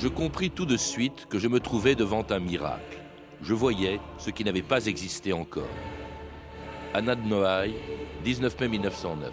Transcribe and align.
Je 0.00 0.06
compris 0.06 0.50
tout 0.50 0.64
de 0.64 0.76
suite 0.76 1.26
que 1.28 1.40
je 1.40 1.48
me 1.48 1.58
trouvais 1.58 1.96
devant 1.96 2.24
un 2.30 2.38
miracle. 2.38 2.98
Je 3.42 3.52
voyais 3.52 3.98
ce 4.16 4.30
qui 4.30 4.44
n'avait 4.44 4.62
pas 4.62 4.86
existé 4.86 5.32
encore. 5.32 5.74
Anna 6.94 7.16
de 7.16 7.26
Noailles, 7.26 7.74
19 8.22 8.60
mai 8.60 8.68
1909. 8.68 9.32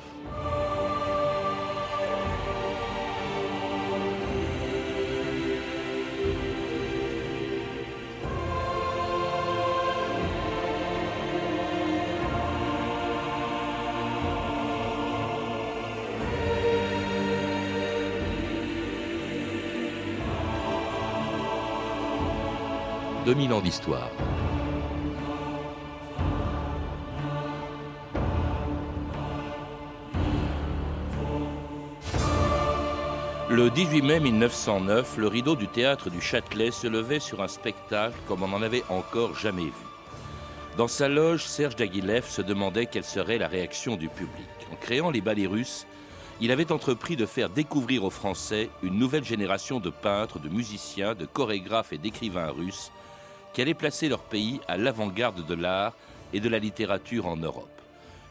2000 23.25 23.53
ans 23.53 23.61
d'histoire. 23.61 24.11
Le 33.49 33.71
18 33.71 34.01
mai 34.03 34.20
1909, 34.20 35.17
le 35.17 35.27
rideau 35.27 35.55
du 35.55 35.67
théâtre 35.67 36.11
du 36.11 36.21
Châtelet 36.21 36.70
se 36.70 36.85
levait 36.85 37.20
sur 37.20 37.41
un 37.41 37.48
spectacle 37.48 38.15
comme 38.27 38.43
on 38.43 38.49
n'en 38.49 38.61
avait 38.61 38.84
encore 38.89 39.34
jamais 39.35 39.63
vu. 39.63 39.71
Dans 40.77 40.87
sa 40.87 41.07
loge, 41.07 41.45
Serge 41.45 41.76
Daguilev 41.76 42.27
se 42.27 42.43
demandait 42.43 42.85
quelle 42.85 43.03
serait 43.03 43.39
la 43.39 43.48
réaction 43.48 43.95
du 43.95 44.07
public. 44.07 44.45
En 44.71 44.76
créant 44.76 45.09
les 45.09 45.21
ballets 45.21 45.48
russes, 45.48 45.87
il 46.41 46.51
avait 46.51 46.71
entrepris 46.71 47.15
de 47.15 47.26
faire 47.26 47.49
découvrir 47.49 48.03
aux 48.03 48.12
Français 48.12 48.70
une 48.84 48.99
nouvelle 48.99 49.26
génération 49.26 49.79
de 49.79 49.90
peintres, 49.90 50.37
de 50.37 50.49
musiciens, 50.49 51.15
de 51.15 51.26
chorégraphes 51.26 51.91
et 51.93 51.98
d'écrivains 51.98 52.51
russes 52.51 52.91
qui 53.55 53.61
allaient 53.61 53.73
placer 53.73 54.09
leur 54.09 54.20
pays 54.20 54.59
à 54.67 54.75
l'avant-garde 54.75 55.45
de 55.45 55.53
l'art 55.53 55.93
et 56.34 56.41
de 56.41 56.49
la 56.49 56.59
littérature 56.59 57.25
en 57.25 57.37
Europe. 57.37 57.81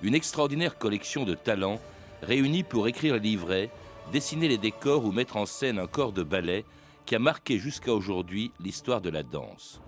Une 0.03 0.14
extraordinaire 0.14 0.77
collection 0.77 1.25
de 1.25 1.34
talents 1.34 1.81
réunis 2.20 2.62
pour 2.62 2.89
écrire 2.89 3.14
les 3.14 3.20
livrets, 3.20 3.70
dessiner 4.12 4.48
les 4.48 4.58
décors 4.58 5.06
ou 5.06 5.12
mettre 5.12 5.39
en 5.39 5.47
scène 5.47 5.78
un 5.78 5.86
corps 5.86 6.12
de 6.12 6.22
ballet 6.22 6.66
qui 7.06 7.14
a 7.14 7.19
marqué 7.19 7.58
jusqu'à 7.58 7.94
aujourd'hui 7.94 8.53
l'histoire 8.61 9.00
de 9.00 9.08
la 9.08 9.22
danse. 9.22 9.81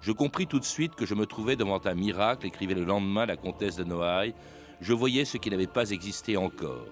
Je 0.00 0.10
compris 0.10 0.46
tout 0.46 0.58
de 0.58 0.64
suite 0.64 0.94
que 0.94 1.04
je 1.04 1.14
me 1.14 1.26
trouvais 1.26 1.56
devant 1.56 1.80
un 1.84 1.94
miracle, 1.94 2.46
écrivait 2.46 2.72
le 2.72 2.84
lendemain 2.84 3.26
la 3.26 3.36
comtesse 3.36 3.76
de 3.76 3.84
Noailles. 3.84 4.34
Je 4.80 4.94
voyais 4.94 5.26
ce 5.26 5.36
qui 5.36 5.50
n'avait 5.50 5.66
pas 5.66 5.90
existé 5.90 6.38
encore. 6.38 6.86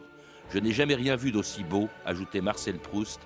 Je 0.51 0.59
n'ai 0.59 0.73
jamais 0.73 0.97
rien 0.97 1.17
vu 1.17 1.33
d'aussi 1.33 1.65
beau, 1.65 1.89
ajoutait 2.05 2.43
Marcel 2.43 2.79
Proust, 2.79 3.21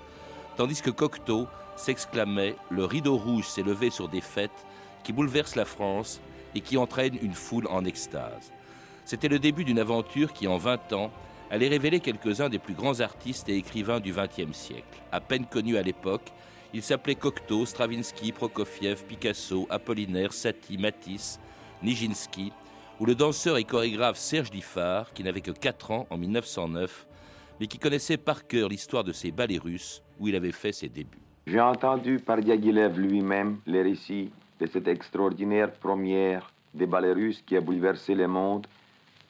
tandis 0.56 0.80
que 0.80 0.90
Cocteau 0.90 1.48
s'exclamait 1.80 2.56
Le 2.68 2.84
rideau 2.84 3.16
rouge 3.16 3.46
s'est 3.46 3.62
levé 3.62 3.90
sur 3.90 4.08
des 4.08 4.20
fêtes 4.20 4.66
qui 5.02 5.12
bouleversent 5.12 5.56
la 5.56 5.64
France 5.64 6.20
et 6.54 6.60
qui 6.60 6.76
entraînent 6.76 7.18
une 7.22 7.34
foule 7.34 7.66
en 7.68 7.84
extase. 7.84 8.52
C'était 9.04 9.28
le 9.28 9.38
début 9.38 9.64
d'une 9.64 9.78
aventure 9.78 10.32
qui, 10.32 10.46
en 10.46 10.58
20 10.58 10.92
ans, 10.92 11.10
allait 11.50 11.68
révéler 11.68 12.00
quelques-uns 12.00 12.48
des 12.48 12.58
plus 12.58 12.74
grands 12.74 13.00
artistes 13.00 13.48
et 13.48 13.56
écrivains 13.56 13.98
du 13.98 14.12
XXe 14.12 14.56
siècle. 14.56 15.02
À 15.10 15.20
peine 15.20 15.46
connus 15.46 15.78
à 15.78 15.82
l'époque, 15.82 16.30
ils 16.72 16.82
s'appelaient 16.82 17.16
Cocteau, 17.16 17.66
Stravinsky, 17.66 18.30
Prokofiev, 18.30 19.04
Picasso, 19.04 19.66
Apollinaire, 19.70 20.32
Satie, 20.32 20.78
Matisse, 20.78 21.40
Nijinsky, 21.82 22.52
ou 23.00 23.06
le 23.06 23.14
danseur 23.14 23.56
et 23.56 23.64
chorégraphe 23.64 24.18
Serge 24.18 24.50
Diffard, 24.50 25.12
qui 25.12 25.24
n'avait 25.24 25.40
que 25.40 25.50
4 25.50 25.90
ans 25.90 26.06
en 26.10 26.18
1909, 26.18 27.06
mais 27.58 27.66
qui 27.66 27.78
connaissait 27.78 28.18
par 28.18 28.46
cœur 28.46 28.68
l'histoire 28.68 29.02
de 29.02 29.12
ces 29.12 29.32
ballets 29.32 29.58
russes 29.58 30.02
où 30.18 30.28
il 30.28 30.36
avait 30.36 30.52
fait 30.52 30.72
ses 30.72 30.88
débuts. 30.88 31.29
J'ai 31.46 31.60
entendu 31.60 32.18
par 32.18 32.38
Diaghilev 32.38 32.98
lui-même 32.98 33.58
les 33.66 33.82
récits 33.82 34.30
de 34.60 34.66
cette 34.66 34.88
extraordinaire 34.88 35.72
première 35.72 36.52
des 36.74 36.86
ballets 36.86 37.12
russes 37.12 37.42
qui 37.42 37.56
a 37.56 37.60
bouleversé 37.60 38.14
le 38.14 38.28
monde 38.28 38.66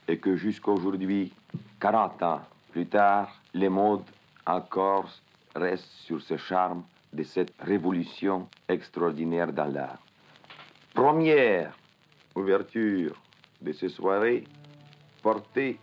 et 0.08 0.18
que 0.18 0.36
jusqu'à 0.36 0.72
aujourd'hui, 0.72 1.32
40 1.80 2.22
ans 2.22 2.40
plus 2.72 2.86
tard, 2.86 3.40
le 3.54 3.68
monde 3.68 4.02
encore 4.46 5.08
reste 5.54 5.88
sur 6.04 6.20
ce 6.20 6.36
charme 6.36 6.82
de 7.12 7.22
cette 7.22 7.52
révolution 7.60 8.48
extraordinaire 8.68 9.52
dans 9.52 9.72
l'art. 9.72 9.98
Première 10.92 11.76
ouverture 12.34 13.14
de 13.62 13.72
cette 13.72 13.90
soirée 13.90 14.44
portée 15.22 15.78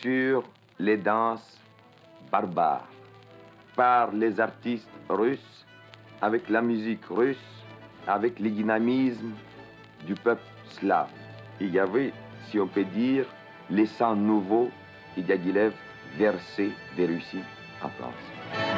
sur 0.00 0.44
les 0.78 0.96
danses 0.96 1.60
barbares 2.30 2.88
par 3.74 4.12
les 4.12 4.40
artistes 4.40 4.88
russes 5.08 5.66
avec 6.22 6.48
la 6.48 6.62
musique 6.62 7.04
russe, 7.10 7.36
avec 8.06 8.38
le 8.38 8.48
dynamisme 8.48 9.32
du 10.06 10.14
peuple 10.14 10.42
slave. 10.70 11.10
Il 11.60 11.70
y 11.70 11.78
avait, 11.78 12.12
si 12.48 12.58
on 12.58 12.66
peut 12.66 12.84
dire, 12.84 13.26
les 13.68 13.86
sangs 13.86 14.16
nouveaux 14.16 14.70
et 15.16 15.22
Diaghilev 15.22 15.72
versés 16.16 16.70
des 16.96 17.06
Russies 17.06 17.44
en 17.82 17.88
France. 17.88 18.71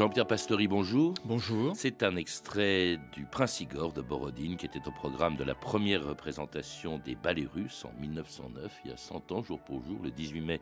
Jean-Pierre 0.00 0.26
Pastory, 0.26 0.66
bonjour. 0.66 1.12
Bonjour. 1.26 1.76
C'est 1.76 2.02
un 2.02 2.16
extrait 2.16 2.98
du 3.12 3.26
Prince 3.26 3.60
Igor 3.60 3.92
de 3.92 4.00
Borodine 4.00 4.56
qui 4.56 4.64
était 4.64 4.80
au 4.88 4.90
programme 4.90 5.36
de 5.36 5.44
la 5.44 5.54
première 5.54 6.02
représentation 6.02 6.96
des 7.04 7.14
ballets 7.14 7.46
russes 7.54 7.84
en 7.84 7.92
1909, 8.00 8.80
il 8.86 8.92
y 8.92 8.94
a 8.94 8.96
100 8.96 9.30
ans, 9.30 9.42
jour 9.42 9.60
pour 9.60 9.82
jour, 9.82 9.98
le 10.02 10.10
18 10.10 10.40
mai 10.40 10.60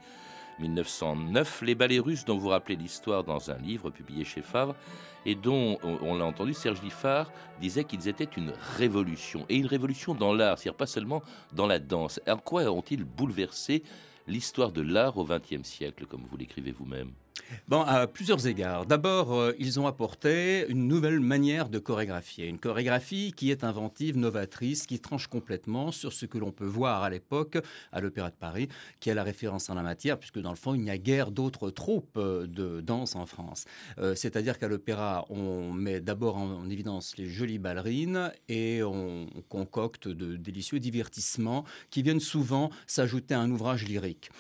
1909. 0.59 1.63
Les 1.63 1.77
ballets 1.77 2.01
russes 2.01 2.25
dont 2.25 2.37
vous 2.37 2.49
rappelez 2.49 2.75
l'histoire 2.75 3.23
dans 3.23 3.49
un 3.53 3.59
livre 3.59 3.91
publié 3.91 4.25
chez 4.25 4.43
Favre 4.43 4.75
et 5.25 5.37
dont, 5.37 5.79
on, 5.85 6.17
l'a 6.17 6.25
entendu, 6.25 6.53
Serge 6.53 6.81
Diffard 6.81 7.31
disait 7.61 7.85
qu'ils 7.85 8.09
étaient 8.09 8.29
une 8.37 8.53
révolution. 8.77 9.47
Et 9.49 9.55
une 9.55 9.67
révolution 9.67 10.17
dans 10.17 10.33
l'art, 10.33 10.59
c'est-à-dire 10.59 10.77
pas 10.77 10.87
seulement 10.87 11.23
dans 11.53 11.69
la 11.69 11.79
danse. 11.79 12.21
En 12.27 12.39
quoi 12.39 12.65
ont-ils 12.65 13.05
bouleversé 13.05 13.85
l'histoire 14.27 14.73
de 14.73 14.81
l'art 14.81 15.17
au 15.17 15.25
XXe 15.25 15.63
siècle, 15.63 16.07
comme 16.07 16.25
vous 16.29 16.37
l'écrivez 16.37 16.73
vous-même? 16.73 17.13
Bon, 17.69 17.83
à 17.83 18.07
plusieurs 18.07 18.47
égards. 18.47 18.87
D'abord, 18.87 19.35
euh, 19.35 19.53
ils 19.59 19.79
ont 19.79 19.87
apporté 19.87 20.67
une 20.69 20.89
nouvelle 20.89 21.21
manière 21.21 21.69
de 21.69 21.79
chorégraphier. 21.79 22.47
Une 22.47 22.59
chorégraphie 22.59 23.33
qui 23.37 23.51
est 23.51 23.65
inventive, 23.65 24.17
novatrice, 24.17 24.87
qui 24.87 25.01
tranche 25.01 25.27
complètement 25.27 25.93
sur 25.93 26.13
ce 26.13 26.27
que 26.27 26.39
l'on 26.39 26.51
peut 26.51 26.67
voir 26.67 27.03
à 27.03 27.11
l'époque 27.11 27.59
à 27.93 28.01
l'Opéra 28.01 28.31
de 28.31 28.37
Paris, 28.37 28.69
qui 29.01 29.11
est 29.11 29.15
la 29.15 29.23
référence 29.23 29.71
en 29.71 29.75
la 29.75 29.83
matière, 29.83 30.19
puisque 30.19 30.39
dans 30.39 30.51
le 30.51 30.57
fond, 30.57 30.75
il 30.75 30.81
n'y 30.81 30.91
a 30.91 30.99
guère 30.99 31.31
d'autres 31.31 31.71
troupes 31.71 32.17
euh, 32.17 32.47
de 32.47 32.81
danse 32.81 33.17
en 33.17 33.27
France. 33.27 33.65
Euh, 33.99 34.15
c'est-à-dire 34.15 34.59
qu'à 34.59 34.69
l'opéra, 34.69 35.27
on 35.31 35.73
met 35.73 36.01
d'abord 36.01 36.37
en, 36.37 36.69
évidence 36.69 37.17
les 37.17 37.27
jolies 37.27 37.59
ballerines 37.59 38.31
et 38.49 38.83
on 38.83 39.27
concocte 39.49 40.07
de 40.07 40.37
délicieux 40.37 40.81
divertissements 40.81 41.65
qui 41.91 42.03
viennent 42.03 42.21
souvent 42.21 42.71
s'ajouter 42.87 43.35
à 43.35 43.41
un 43.41 43.51
ouvrage 43.51 43.85
lyrique. 43.87 44.31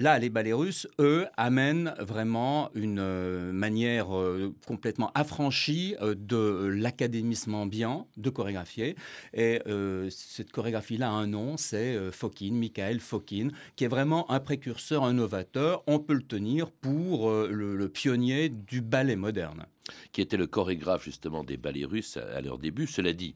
Là, 0.00 0.18
les 0.18 0.30
ballets 0.30 0.54
russes, 0.54 0.88
eux, 0.98 1.26
amènent 1.36 1.94
vraiment 1.98 2.70
une 2.74 3.00
euh, 3.00 3.52
manière 3.52 4.16
euh, 4.16 4.54
complètement 4.66 5.12
affranchie 5.14 5.94
euh, 6.00 6.14
de 6.14 6.72
l'académisme 6.74 7.54
ambiant 7.54 8.08
de 8.16 8.30
chorégraphier. 8.30 8.96
Et 9.34 9.60
cette 10.08 10.52
chorégraphie-là 10.52 11.10
a 11.10 11.12
un 11.12 11.26
nom, 11.26 11.58
c'est 11.58 12.10
Fokine, 12.12 12.58
Michael 12.58 13.00
Fokine, 13.00 13.52
qui 13.76 13.84
est 13.84 13.88
vraiment 13.88 14.30
un 14.30 14.40
précurseur, 14.40 15.04
un 15.04 15.12
novateur. 15.12 15.82
On 15.86 15.98
peut 15.98 16.14
le 16.14 16.22
tenir 16.22 16.70
pour 16.70 17.30
le, 17.30 17.88
pionnier 17.88 18.48
du 18.48 18.80
ballet 18.80 19.16
moderne. 19.16 19.66
Qui 20.12 20.22
était 20.22 20.38
le 20.38 20.46
chorégraphe 20.46 21.04
justement 21.04 21.44
des 21.44 21.58
ballets 21.58 21.84
russes 21.84 22.16
à 22.16 22.40
leur 22.40 22.58
début. 22.58 22.86
Cela 22.86 23.12
dit, 23.12 23.34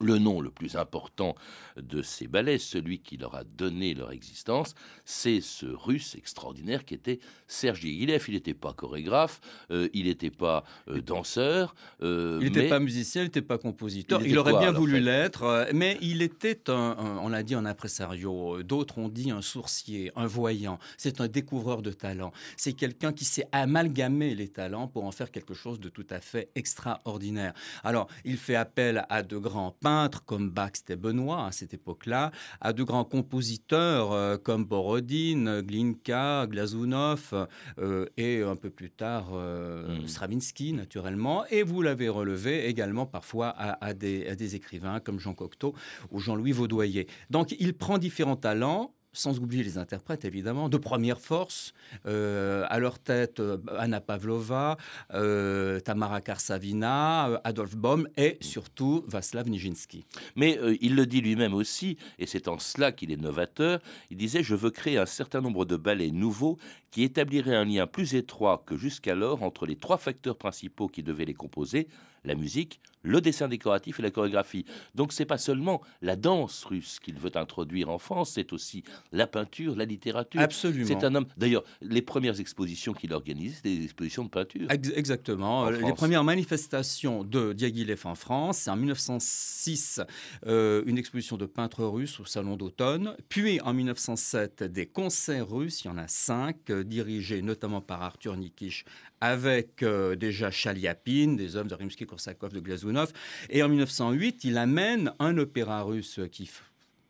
le 0.00 0.18
nom 0.18 0.40
le 0.40 0.50
plus 0.50 0.76
important 0.76 1.34
de 1.76 2.02
ces 2.02 2.26
ballets, 2.26 2.58
celui 2.58 2.98
qui 2.98 3.16
leur 3.16 3.34
a 3.34 3.44
donné 3.44 3.94
leur 3.94 4.12
existence, 4.12 4.74
c'est 5.04 5.40
ce 5.40 5.66
russe 5.66 6.14
extraordinaire 6.14 6.84
qui 6.84 6.94
était 6.94 7.20
Serge 7.46 7.80
Diaghilev. 7.80 8.24
Il 8.28 8.34
n'était 8.34 8.54
pas 8.54 8.72
chorégraphe, 8.72 9.40
euh, 9.70 9.88
il 9.92 10.06
n'était 10.06 10.30
pas 10.30 10.64
euh, 10.88 11.00
danseur. 11.00 11.74
Euh, 12.02 12.38
il 12.40 12.52
n'était 12.52 12.68
pas 12.68 12.80
musicien, 12.80 13.22
il 13.22 13.26
n'était 13.26 13.42
pas 13.42 13.58
compositeur. 13.58 14.22
Il, 14.24 14.38
aurait 14.38 14.58
bien 14.58 14.72
voulu 14.72 15.00
l'être, 15.00 15.68
mais 15.72 15.98
il 16.00 16.22
était, 16.22 16.70
un, 16.70 17.18
on 17.22 17.28
l'a 17.28 17.42
dit, 17.42 17.54
un 17.54 17.66
impresario. 17.66 18.62
D'autres 18.62 18.98
ont 18.98 19.08
dit 19.08 19.30
un 19.30 19.42
sourcier, 19.42 20.10
un 20.16 20.26
voyant. 20.26 20.78
C'est 20.96 21.20
un 21.20 21.28
découvreur 21.28 21.82
de 21.82 21.92
talents. 21.92 22.32
C'est 22.56 22.72
quelqu'un 22.72 23.12
qui 23.12 23.24
sait 23.24 23.46
amalgamer 23.52 24.34
les 24.34 24.48
talents 24.48 24.88
pour 24.88 25.04
en 25.04 25.12
faire 25.12 25.30
quelque 25.30 25.54
chose 25.54 25.80
de 25.80 25.88
tout 25.88 26.06
à 26.10 26.20
fait 26.20 26.50
extraordinaire. 26.54 27.52
Alors, 27.82 28.08
il 28.24 28.36
fait 28.36 28.56
appel 28.56 29.06
à 29.08 29.22
de 29.22 29.36
grands 29.36 29.73
peintres 29.80 30.24
comme 30.24 30.50
Bach, 30.50 30.70
c'était 30.74 30.96
Benoît 30.96 31.46
à 31.46 31.52
cette 31.52 31.74
époque-là, 31.74 32.30
à 32.60 32.72
de 32.72 32.82
grands 32.82 33.04
compositeurs 33.04 34.12
euh, 34.12 34.36
comme 34.36 34.64
Borodine, 34.64 35.60
Glinka, 35.60 36.46
Glazunov 36.46 37.48
euh, 37.78 38.06
et 38.16 38.42
un 38.42 38.56
peu 38.56 38.70
plus 38.70 38.90
tard 38.90 39.32
hmm. 39.32 40.06
Stravinsky 40.06 40.72
naturellement. 40.72 41.44
Et 41.50 41.62
vous 41.62 41.82
l'avez 41.82 42.08
relevé 42.08 42.66
également 42.66 43.06
parfois 43.06 43.48
à, 43.48 43.94
des, 43.94 44.26
à 44.28 44.34
des 44.34 44.54
écrivains 44.54 45.00
comme 45.00 45.18
Jean 45.18 45.34
Cocteau 45.34 45.74
ou 46.10 46.20
Jean-Louis 46.20 46.52
Vaudoyer. 46.52 47.06
Donc 47.30 47.54
il 47.58 47.74
prend 47.74 47.98
différents 47.98 48.36
talents 48.36 48.94
sans 49.14 49.38
oublier 49.38 49.62
les 49.62 49.78
interprètes 49.78 50.24
évidemment, 50.24 50.68
de 50.68 50.76
première 50.76 51.20
force, 51.20 51.72
euh, 52.06 52.64
à 52.68 52.78
leur 52.78 52.98
tête 52.98 53.40
euh, 53.40 53.58
Anna 53.78 54.00
Pavlova, 54.00 54.76
euh, 55.14 55.80
Tamara 55.80 56.20
Karsavina, 56.20 57.40
Adolf 57.44 57.76
Baum 57.76 58.08
et 58.16 58.36
surtout 58.40 59.04
Václav 59.06 59.48
Nijinsky. 59.48 60.04
Mais 60.36 60.58
il 60.80 60.96
le 60.96 61.06
dit 61.06 61.20
lui-même 61.20 61.54
aussi, 61.54 61.96
et 62.18 62.26
c'est 62.26 62.48
en 62.48 62.58
cela 62.58 62.92
qu'il 62.92 63.12
est 63.12 63.20
novateur, 63.20 63.80
il 64.10 64.16
disait 64.16 64.42
Je 64.42 64.54
veux 64.54 64.70
créer 64.70 64.98
un 64.98 65.06
certain 65.06 65.40
nombre 65.40 65.64
de 65.64 65.76
ballets 65.76 66.10
nouveaux 66.10 66.58
qui 66.90 67.02
établiraient 67.02 67.56
un 67.56 67.64
lien 67.64 67.86
plus 67.86 68.14
étroit 68.14 68.62
que 68.66 68.76
jusqu'alors 68.76 69.42
entre 69.42 69.66
les 69.66 69.76
trois 69.76 69.98
facteurs 69.98 70.36
principaux 70.36 70.88
qui 70.88 71.02
devaient 71.02 71.24
les 71.24 71.34
composer, 71.34 71.88
la 72.24 72.34
musique, 72.34 72.80
le 73.04 73.20
dessin 73.20 73.48
décoratif 73.48 74.00
et 74.00 74.02
la 74.02 74.10
chorégraphie. 74.10 74.64
Donc 74.94 75.12
c'est 75.12 75.26
pas 75.26 75.38
seulement 75.38 75.82
la 76.02 76.16
danse 76.16 76.64
russe 76.64 76.98
qu'il 76.98 77.18
veut 77.18 77.30
introduire 77.34 77.90
en 77.90 77.98
France, 77.98 78.32
c'est 78.34 78.52
aussi 78.52 78.82
la 79.12 79.26
peinture, 79.26 79.76
la 79.76 79.84
littérature. 79.84 80.40
Absolument. 80.40 80.86
C'est 80.86 81.04
un 81.04 81.14
homme. 81.14 81.26
D'ailleurs, 81.36 81.64
les 81.82 82.02
premières 82.02 82.40
expositions 82.40 82.92
qu'il 82.92 83.12
organise, 83.12 83.60
c'est 83.62 83.76
des 83.76 83.84
expositions 83.84 84.24
de 84.24 84.30
peinture. 84.30 84.66
exactement. 84.70 85.70
Les 85.70 85.92
premières 85.92 86.24
manifestations 86.24 87.24
de 87.24 87.52
Diaghilev 87.52 88.00
en 88.06 88.14
France, 88.14 88.58
c'est 88.58 88.70
en 88.70 88.76
1906 88.76 90.00
euh, 90.46 90.82
une 90.86 90.98
exposition 90.98 91.36
de 91.36 91.46
peintres 91.46 91.84
russes 91.84 92.18
au 92.20 92.24
Salon 92.24 92.56
d'automne, 92.56 93.14
puis 93.28 93.60
en 93.60 93.74
1907 93.74 94.64
des 94.64 94.86
concerts 94.86 95.48
russes, 95.48 95.84
il 95.84 95.88
y 95.88 95.90
en 95.90 95.98
a 95.98 96.08
cinq, 96.08 96.70
euh, 96.70 96.84
dirigés 96.84 97.42
notamment 97.42 97.82
par 97.82 98.02
Arthur 98.02 98.36
Nikisch 98.36 98.84
avec 99.24 99.82
euh, 99.82 100.16
déjà 100.16 100.50
Chaliapine, 100.50 101.34
des 101.34 101.56
hommes 101.56 101.68
de 101.68 101.74
Rimsky-Korsakov, 101.74 102.52
de 102.52 102.60
Glazunov. 102.60 103.10
Et 103.48 103.62
en 103.62 103.70
1908, 103.70 104.44
il 104.44 104.58
amène 104.58 105.12
un 105.18 105.38
opéra 105.38 105.82
russe 105.82 106.20
qui 106.30 106.50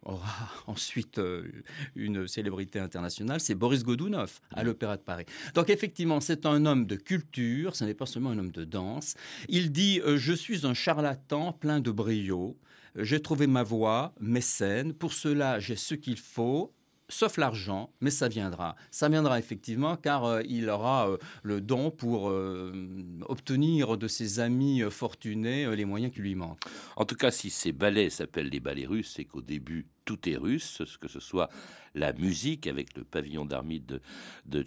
aura 0.05 0.49
ensuite 0.69 1.19
euh, 1.19 1.43
une 1.97 2.29
célébrité 2.29 2.79
internationale, 2.79 3.41
c'est 3.41 3.57
Boris 3.57 3.83
Godunov 3.83 4.39
à 4.53 4.63
l'Opéra 4.63 4.97
de 4.97 5.03
Paris. 5.03 5.25
Donc 5.55 5.71
effectivement, 5.71 6.21
c'est 6.21 6.47
un 6.47 6.67
homme 6.67 6.87
de 6.87 6.95
culture, 6.95 7.75
ce 7.75 7.85
n'est 7.85 7.95
pas 7.95 8.07
seulement 8.07 8.31
un 8.31 8.39
homme 8.39 8.53
de 8.53 8.65
danse. 8.65 9.15
Il 9.49 9.73
dit 9.73 10.01
euh, 10.05 10.17
Je 10.17 10.35
suis 10.35 10.67
un 10.67 10.75
charlatan 10.75 11.53
plein 11.53 11.81
de 11.81 11.91
brio. 11.91 12.57
J'ai 12.97 13.21
trouvé 13.21 13.49
ma 13.49 13.65
voix, 13.65 14.15
mes 14.21 14.41
scènes. 14.41 14.93
Pour 14.93 15.15
cela, 15.15 15.59
j'ai 15.59 15.75
ce 15.75 15.97
qu'il 15.97 16.17
faut 16.17 16.73
sauf 17.09 17.37
l'argent, 17.37 17.91
mais 18.01 18.11
ça 18.11 18.29
viendra. 18.29 18.77
Ça 18.91 19.09
viendra 19.09 19.39
effectivement 19.39 19.97
car 19.97 20.25
euh, 20.25 20.43
il 20.49 20.69
aura 20.69 21.09
euh, 21.09 21.19
le 21.43 21.61
don 21.61 21.91
pour 21.91 22.31
euh, 22.31 22.73
obtenir 23.29 23.97
de 23.97 24.09
ses 24.09 24.41
amis 24.41 24.83
fortunés 24.91 25.75
les 25.77 25.85
moyens 25.85 26.13
qui 26.13 26.21
lui 26.21 26.35
manquent. 26.35 26.61
En 26.97 27.05
tout 27.05 27.17
cas, 27.17 27.31
si 27.31 27.51
ces 27.51 27.73
ballets 27.73 28.11
s'appellent 28.11 28.49
les 28.49 28.61
ballets 28.61 28.87
russes, 28.87 29.13
c'est 29.17 29.25
qu'au 29.25 29.43
début, 29.43 29.87
tout 30.05 30.29
est 30.29 30.37
russe, 30.37 30.83
que 31.01 31.09
ce 31.09 31.21
soit 31.21 31.49
la 31.95 32.13
musique 32.13 32.67
avec 32.67 32.97
le 32.97 33.05
pavillon 33.05 33.45
d'armée 33.45 33.79
de, 33.79 34.01
de 34.47 34.65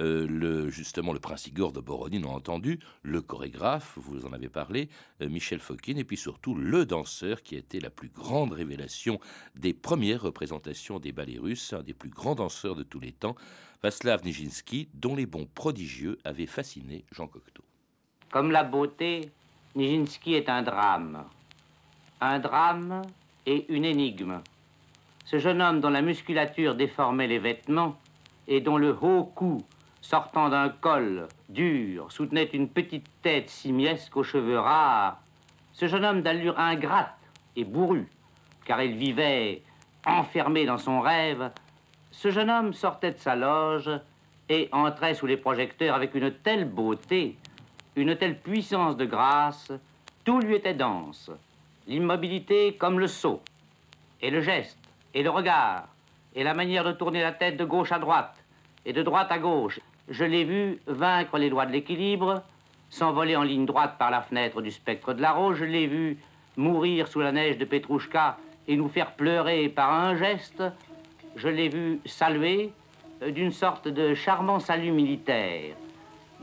euh, 0.00 0.26
le, 0.28 0.70
justement 0.70 1.12
le 1.12 1.20
prince 1.20 1.46
Igor 1.46 1.72
de 1.72 1.80
Borodine, 1.80 2.26
on 2.26 2.34
entendu, 2.34 2.78
le 3.02 3.22
chorégraphe, 3.22 3.94
vous 3.96 4.26
en 4.26 4.32
avez 4.32 4.48
parlé, 4.48 4.88
euh, 5.22 5.28
Michel 5.28 5.60
Fokine, 5.60 5.98
et 5.98 6.04
puis 6.04 6.16
surtout 6.16 6.54
le 6.54 6.84
danseur 6.84 7.42
qui 7.42 7.56
a 7.56 7.58
été 7.58 7.80
la 7.80 7.90
plus 7.90 8.08
grande 8.08 8.52
révélation 8.52 9.18
des 9.56 9.72
premières 9.72 10.22
représentations 10.22 10.98
des 10.98 11.12
ballets 11.12 11.38
russes, 11.38 11.72
un 11.72 11.82
des 11.82 11.94
plus 11.94 12.10
grands 12.10 12.34
danseurs 12.34 12.76
de 12.76 12.82
tous 12.82 13.00
les 13.00 13.12
temps, 13.12 13.36
Vaslav 13.82 14.24
Nijinsky, 14.24 14.88
dont 14.94 15.14
les 15.14 15.26
bons 15.26 15.46
prodigieux 15.46 16.18
avaient 16.24 16.46
fasciné 16.46 17.04
Jean 17.12 17.28
Cocteau. 17.28 17.64
Comme 18.30 18.50
la 18.50 18.64
beauté, 18.64 19.30
Nijinsky 19.74 20.34
est 20.34 20.48
un 20.48 20.62
drame. 20.62 21.24
Un 22.20 22.40
drame 22.40 23.02
et 23.48 23.64
une 23.72 23.86
énigme. 23.86 24.42
Ce 25.24 25.38
jeune 25.38 25.62
homme 25.62 25.80
dont 25.80 25.88
la 25.88 26.02
musculature 26.02 26.74
déformait 26.74 27.26
les 27.26 27.38
vêtements 27.38 27.96
et 28.46 28.60
dont 28.60 28.76
le 28.76 28.94
haut 29.00 29.24
cou, 29.24 29.64
sortant 30.02 30.50
d'un 30.50 30.68
col 30.68 31.28
dur, 31.48 32.12
soutenait 32.12 32.50
une 32.52 32.68
petite 32.68 33.06
tête 33.22 33.48
simiesque 33.48 34.14
aux 34.18 34.22
cheveux 34.22 34.58
rares, 34.58 35.22
ce 35.72 35.88
jeune 35.88 36.04
homme 36.04 36.20
d'allure 36.20 36.58
ingrate 36.58 37.16
et 37.56 37.64
bourrue, 37.64 38.08
car 38.66 38.82
il 38.82 38.96
vivait 38.96 39.62
enfermé 40.04 40.66
dans 40.66 40.78
son 40.78 41.00
rêve, 41.00 41.50
ce 42.10 42.30
jeune 42.30 42.50
homme 42.50 42.74
sortait 42.74 43.12
de 43.12 43.18
sa 43.18 43.34
loge 43.34 43.90
et 44.50 44.68
entrait 44.72 45.14
sous 45.14 45.26
les 45.26 45.38
projecteurs 45.38 45.94
avec 45.94 46.14
une 46.14 46.32
telle 46.32 46.66
beauté, 46.66 47.38
une 47.96 48.14
telle 48.14 48.38
puissance 48.40 48.98
de 48.98 49.06
grâce, 49.06 49.72
tout 50.24 50.38
lui 50.38 50.56
était 50.56 50.74
dense 50.74 51.30
l'immobilité 51.88 52.74
comme 52.74 53.00
le 53.00 53.06
saut, 53.06 53.40
et 54.20 54.30
le 54.30 54.42
geste, 54.42 54.78
et 55.14 55.22
le 55.22 55.30
regard, 55.30 55.88
et 56.34 56.44
la 56.44 56.52
manière 56.52 56.84
de 56.84 56.92
tourner 56.92 57.22
la 57.22 57.32
tête 57.32 57.56
de 57.56 57.64
gauche 57.64 57.92
à 57.92 57.98
droite, 57.98 58.36
et 58.84 58.92
de 58.92 59.02
droite 59.02 59.32
à 59.32 59.38
gauche. 59.38 59.80
Je 60.08 60.24
l'ai 60.24 60.44
vu 60.44 60.80
vaincre 60.86 61.38
les 61.38 61.48
lois 61.48 61.64
de 61.64 61.72
l'équilibre, 61.72 62.42
s'envoler 62.90 63.36
en 63.36 63.42
ligne 63.42 63.64
droite 63.64 63.96
par 63.98 64.10
la 64.10 64.20
fenêtre 64.20 64.60
du 64.60 64.70
spectre 64.70 65.14
de 65.14 65.22
la 65.22 65.32
rose, 65.32 65.56
je 65.56 65.64
l'ai 65.64 65.86
vu 65.86 66.18
mourir 66.56 67.08
sous 67.08 67.20
la 67.20 67.32
neige 67.32 67.56
de 67.56 67.64
Petrouchka 67.64 68.36
et 68.66 68.76
nous 68.76 68.88
faire 68.88 69.12
pleurer 69.12 69.68
par 69.70 69.92
un 69.92 70.14
geste, 70.16 70.62
je 71.36 71.48
l'ai 71.48 71.68
vu 71.68 72.00
saluer 72.04 72.70
euh, 73.22 73.30
d'une 73.30 73.52
sorte 73.52 73.88
de 73.88 74.14
charmant 74.14 74.60
salut 74.60 74.92
militaire, 74.92 75.74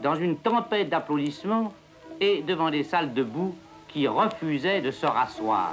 dans 0.01 0.15
une 0.15 0.37
tempête 0.37 0.89
d'applaudissements 0.89 1.71
et 2.19 2.41
devant 2.41 2.71
des 2.71 2.83
salles 2.83 3.13
debout 3.13 3.55
qui 3.95 4.09
refusait 4.09 4.81
de 4.81 4.91
se 4.91 5.05
rasseoir. 5.05 5.71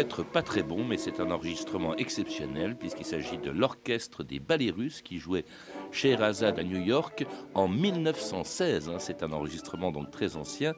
Peut-être 0.00 0.22
pas 0.22 0.42
très 0.42 0.62
bon, 0.62 0.82
mais 0.82 0.96
c'est 0.96 1.20
un 1.20 1.30
enregistrement 1.30 1.94
exceptionnel 1.96 2.74
puisqu'il 2.74 3.04
s'agit 3.04 3.36
de 3.36 3.50
l'orchestre 3.50 4.24
des 4.24 4.40
ballets 4.40 4.70
russes 4.70 5.02
qui 5.02 5.18
jouait 5.18 5.44
chez 5.92 6.14
Razad 6.14 6.58
à 6.58 6.64
New 6.64 6.80
York 6.80 7.26
en 7.52 7.68
1916. 7.68 8.88
Hein. 8.88 8.96
C'est 8.98 9.22
un 9.22 9.30
enregistrement 9.32 9.92
donc 9.92 10.10
très 10.10 10.36
ancien 10.36 10.72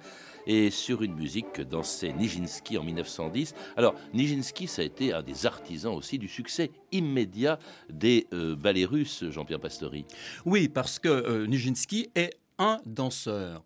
et 0.49 0.71
sur 0.71 1.03
une 1.03 1.15
musique 1.15 1.53
que 1.53 1.63
dansait 1.63 2.13
Nijinsky 2.13 2.79
en 2.79 2.83
1910. 2.83 3.55
Alors, 3.77 3.95
Nijinsky, 4.13 4.67
ça 4.67 4.83
a 4.83 4.85
été 4.85 5.13
un 5.13 5.23
des 5.23 5.47
artisans 5.47 5.95
aussi 5.95 6.19
du 6.19 6.27
succès 6.27 6.73
immédiat 6.91 7.61
des 7.91 8.27
euh, 8.33 8.57
ballets 8.57 8.87
russes, 8.87 9.23
Jean-Pierre 9.31 9.61
Pastori. 9.61 10.05
Oui, 10.45 10.69
parce 10.69 10.99
que 10.99 11.09
euh, 11.09 11.47
Nijinsky 11.47 12.11
est 12.17 12.35
un 12.59 12.79
danseur 12.87 13.63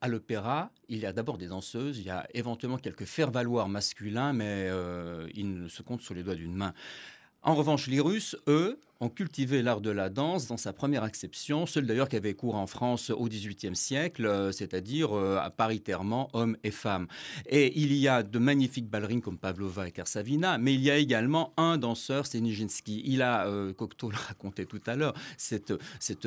à 0.00 0.08
l'opéra, 0.08 0.70
il 0.88 0.98
y 0.98 1.06
a 1.06 1.12
d'abord 1.12 1.38
des 1.38 1.48
danseuses, 1.48 1.98
il 1.98 2.06
y 2.06 2.10
a 2.10 2.26
éventuellement 2.34 2.78
quelques 2.78 3.04
faire-valoir 3.04 3.68
masculins, 3.68 4.32
mais 4.32 4.68
euh, 4.70 5.28
ils 5.34 5.52
ne 5.52 5.68
se 5.68 5.82
comptent 5.82 6.02
sur 6.02 6.14
les 6.14 6.22
doigts 6.22 6.36
d'une 6.36 6.54
main. 6.54 6.72
En 7.42 7.54
revanche, 7.54 7.86
les 7.88 8.00
Russes, 8.00 8.36
eux, 8.46 8.78
ont 9.00 9.08
cultivé 9.08 9.62
l'art 9.62 9.80
de 9.80 9.90
la 9.90 10.08
danse 10.08 10.48
dans 10.48 10.56
sa 10.56 10.72
première 10.72 11.04
acception, 11.04 11.66
seul 11.66 11.86
d'ailleurs 11.86 12.08
qui 12.08 12.16
avait 12.16 12.34
cours 12.34 12.56
en 12.56 12.66
France 12.66 13.10
au 13.10 13.28
XVIIIe 13.28 13.76
siècle, 13.76 14.26
euh, 14.26 14.50
c'est-à-dire 14.50 15.16
euh, 15.16 15.38
paritairement 15.56 16.28
hommes 16.32 16.56
et 16.64 16.72
femmes. 16.72 17.06
Et 17.48 17.78
il 17.80 17.92
y 17.94 18.08
a 18.08 18.24
de 18.24 18.38
magnifiques 18.38 18.88
ballerines 18.88 19.20
comme 19.20 19.38
Pavlova 19.38 19.86
et 19.86 19.92
Kersavina, 19.92 20.58
mais 20.58 20.74
il 20.74 20.80
y 20.80 20.90
a 20.90 20.96
également 20.96 21.52
un 21.56 21.78
danseur, 21.78 22.26
c'est 22.26 22.40
Nijinsky. 22.40 23.02
Il 23.04 23.22
a, 23.22 23.46
euh, 23.46 23.72
Cocteau 23.72 24.10
le 24.10 24.16
racontait 24.16 24.66
tout 24.66 24.80
à 24.86 24.96
l'heure, 24.96 25.14
cette, 25.36 25.72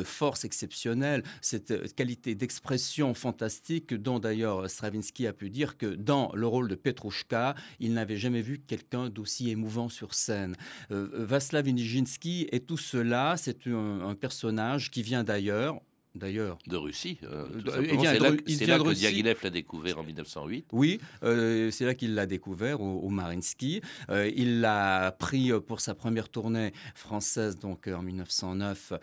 force 0.04 0.46
exceptionnelle, 0.46 1.24
cette 1.42 1.94
qualité 1.96 2.36
d'expression 2.36 3.14
fantastique 3.14 3.94
dont 3.94 4.20
d'ailleurs 4.20 4.70
Stravinsky 4.70 5.28
a 5.28 5.34
pu 5.34 5.50
dire 5.50 5.78
que 5.78 5.88
dans 5.88 6.32
le 6.34 6.48
rôle 6.48 6.70
de 6.70 6.76
Petrouchka, 6.76 7.56
il 7.80 7.94
n'avait 7.94 8.18
jamais 8.18 8.42
vu 8.42 8.60
quelqu'un 8.60 9.10
d'aussi 9.10 9.50
émouvant 9.50 9.90
sur 9.90 10.14
scène. 10.14 10.56
Vaslav 10.90 11.68
Nijinsky 11.68 12.48
est 12.52 12.61
tout 12.66 12.78
cela, 12.78 13.36
c'est 13.38 13.68
un, 13.68 14.16
personnage 14.16 14.92
qui 14.92 15.02
vient 15.04 15.24
d'ailleurs, 15.24 15.82
d'ailleurs. 16.16 16.58
De 16.68 16.76
Russie. 16.76 17.18
Euh, 17.24 17.46
c'est 18.48 18.66
là, 18.66 18.80
que 18.80 18.94
Diaghilev 18.94 19.38
l'a 19.44 19.50
découvert 19.50 20.00
en 20.00 20.04
1908. 20.04 20.68
Oui, 20.72 21.00
euh, 21.24 21.72
c'est 21.72 21.86
là 21.86 21.96
qu'il 21.96 22.14
l'a 22.14 22.26
découvert 22.26 22.82
au, 22.82 23.10
Marinsky. 23.10 23.82
Euh, 24.10 24.30
il 24.36 24.62
l'a 24.62 25.12
pris 25.18 25.52
pour 25.66 25.82
sa 25.82 25.94
première 25.94 26.30
tournée 26.30 26.74
française, 26.96 27.58
donc 27.58 27.88
en 27.88 28.02
1909, 28.02 28.94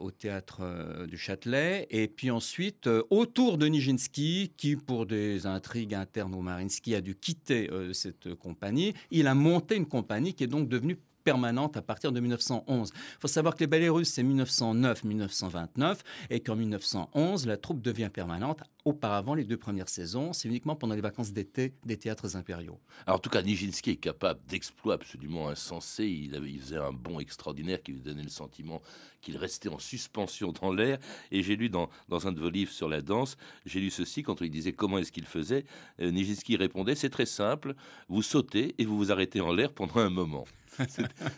au 0.00 0.10
théâtre 0.10 1.06
du 1.06 1.16
Châtelet. 1.16 1.86
Et 1.90 2.08
puis 2.08 2.30
ensuite, 2.30 2.88
autour 3.10 3.58
de 3.58 3.66
Nijinsky, 3.66 4.52
qui, 4.56 4.76
pour 4.76 5.06
des 5.06 5.46
intrigues 5.46 5.94
internes 5.94 6.34
au 6.34 6.42
Marinsky, 6.42 6.94
a 6.94 7.00
dû 7.00 7.14
quitter 7.14 7.70
cette 7.92 8.34
compagnie, 8.34 8.94
il 9.10 9.26
a 9.26 9.34
monté 9.34 9.76
une 9.76 9.86
compagnie 9.86 10.34
qui 10.34 10.44
est 10.44 10.48
donc 10.48 10.68
devenue 10.68 10.98
permanente 11.24 11.76
à 11.76 11.82
partir 11.82 12.12
de 12.12 12.20
1911. 12.20 12.90
Il 12.94 13.20
faut 13.20 13.28
savoir 13.28 13.54
que 13.54 13.60
les 13.60 13.66
ballets 13.66 13.88
russes, 13.88 14.10
c'est 14.10 14.22
1909-1929 14.22 15.98
et 16.30 16.40
qu'en 16.40 16.56
1911, 16.56 17.46
la 17.46 17.56
troupe 17.56 17.82
devient 17.82 18.10
permanente. 18.12 18.60
Auparavant, 18.84 19.34
les 19.34 19.44
deux 19.44 19.58
premières 19.58 19.88
saisons, 19.88 20.32
c'est 20.32 20.48
uniquement 20.48 20.74
pendant 20.74 20.94
les 20.94 21.00
vacances 21.00 21.32
d'été 21.32 21.74
des 21.84 21.98
théâtres 21.98 22.36
impériaux. 22.36 22.80
Alors, 23.06 23.16
en 23.16 23.20
tout 23.20 23.28
cas, 23.28 23.42
Nijinsky 23.42 23.90
est 23.90 23.96
capable 23.96 24.40
d'exploits 24.48 24.94
absolument 24.94 25.48
insensés. 25.48 26.06
Il, 26.06 26.34
avait, 26.34 26.50
faisait 26.52 26.78
un 26.78 26.92
bond 26.92 27.20
extraordinaire 27.20 27.82
qui 27.82 27.92
lui 27.92 28.00
donnait 28.00 28.22
le 28.22 28.30
sentiment 28.30 28.80
qu'il 29.20 29.36
restait 29.36 29.68
en 29.68 29.78
suspension 29.78 30.52
dans 30.52 30.72
l'air. 30.72 30.98
Et 31.30 31.42
j'ai 31.42 31.56
lu 31.56 31.68
dans, 31.68 31.90
dans, 32.08 32.26
un 32.26 32.32
de 32.32 32.40
vos 32.40 32.50
livres 32.50 32.72
sur 32.72 32.88
la 32.88 33.02
danse, 33.02 33.36
j'ai 33.66 33.80
lu 33.80 33.90
ceci 33.90 34.22
quand 34.22 34.40
on 34.40 34.44
lui 34.44 34.50
disait 34.50 34.72
comment 34.72 34.98
est-ce 34.98 35.12
qu'il 35.12 35.26
faisait. 35.26 35.64
Euh, 36.00 36.10
Nijinsky 36.10 36.56
répondait, 36.56 36.94
c'est 36.94 37.10
très 37.10 37.26
simple, 37.26 37.74
vous 38.08 38.22
sautez 38.22 38.74
et 38.78 38.84
vous 38.84 38.96
vous 38.96 39.12
arrêtez 39.12 39.40
en 39.40 39.52
l'air 39.52 39.72
pendant 39.72 39.98
un 39.98 40.10
moment. 40.10 40.46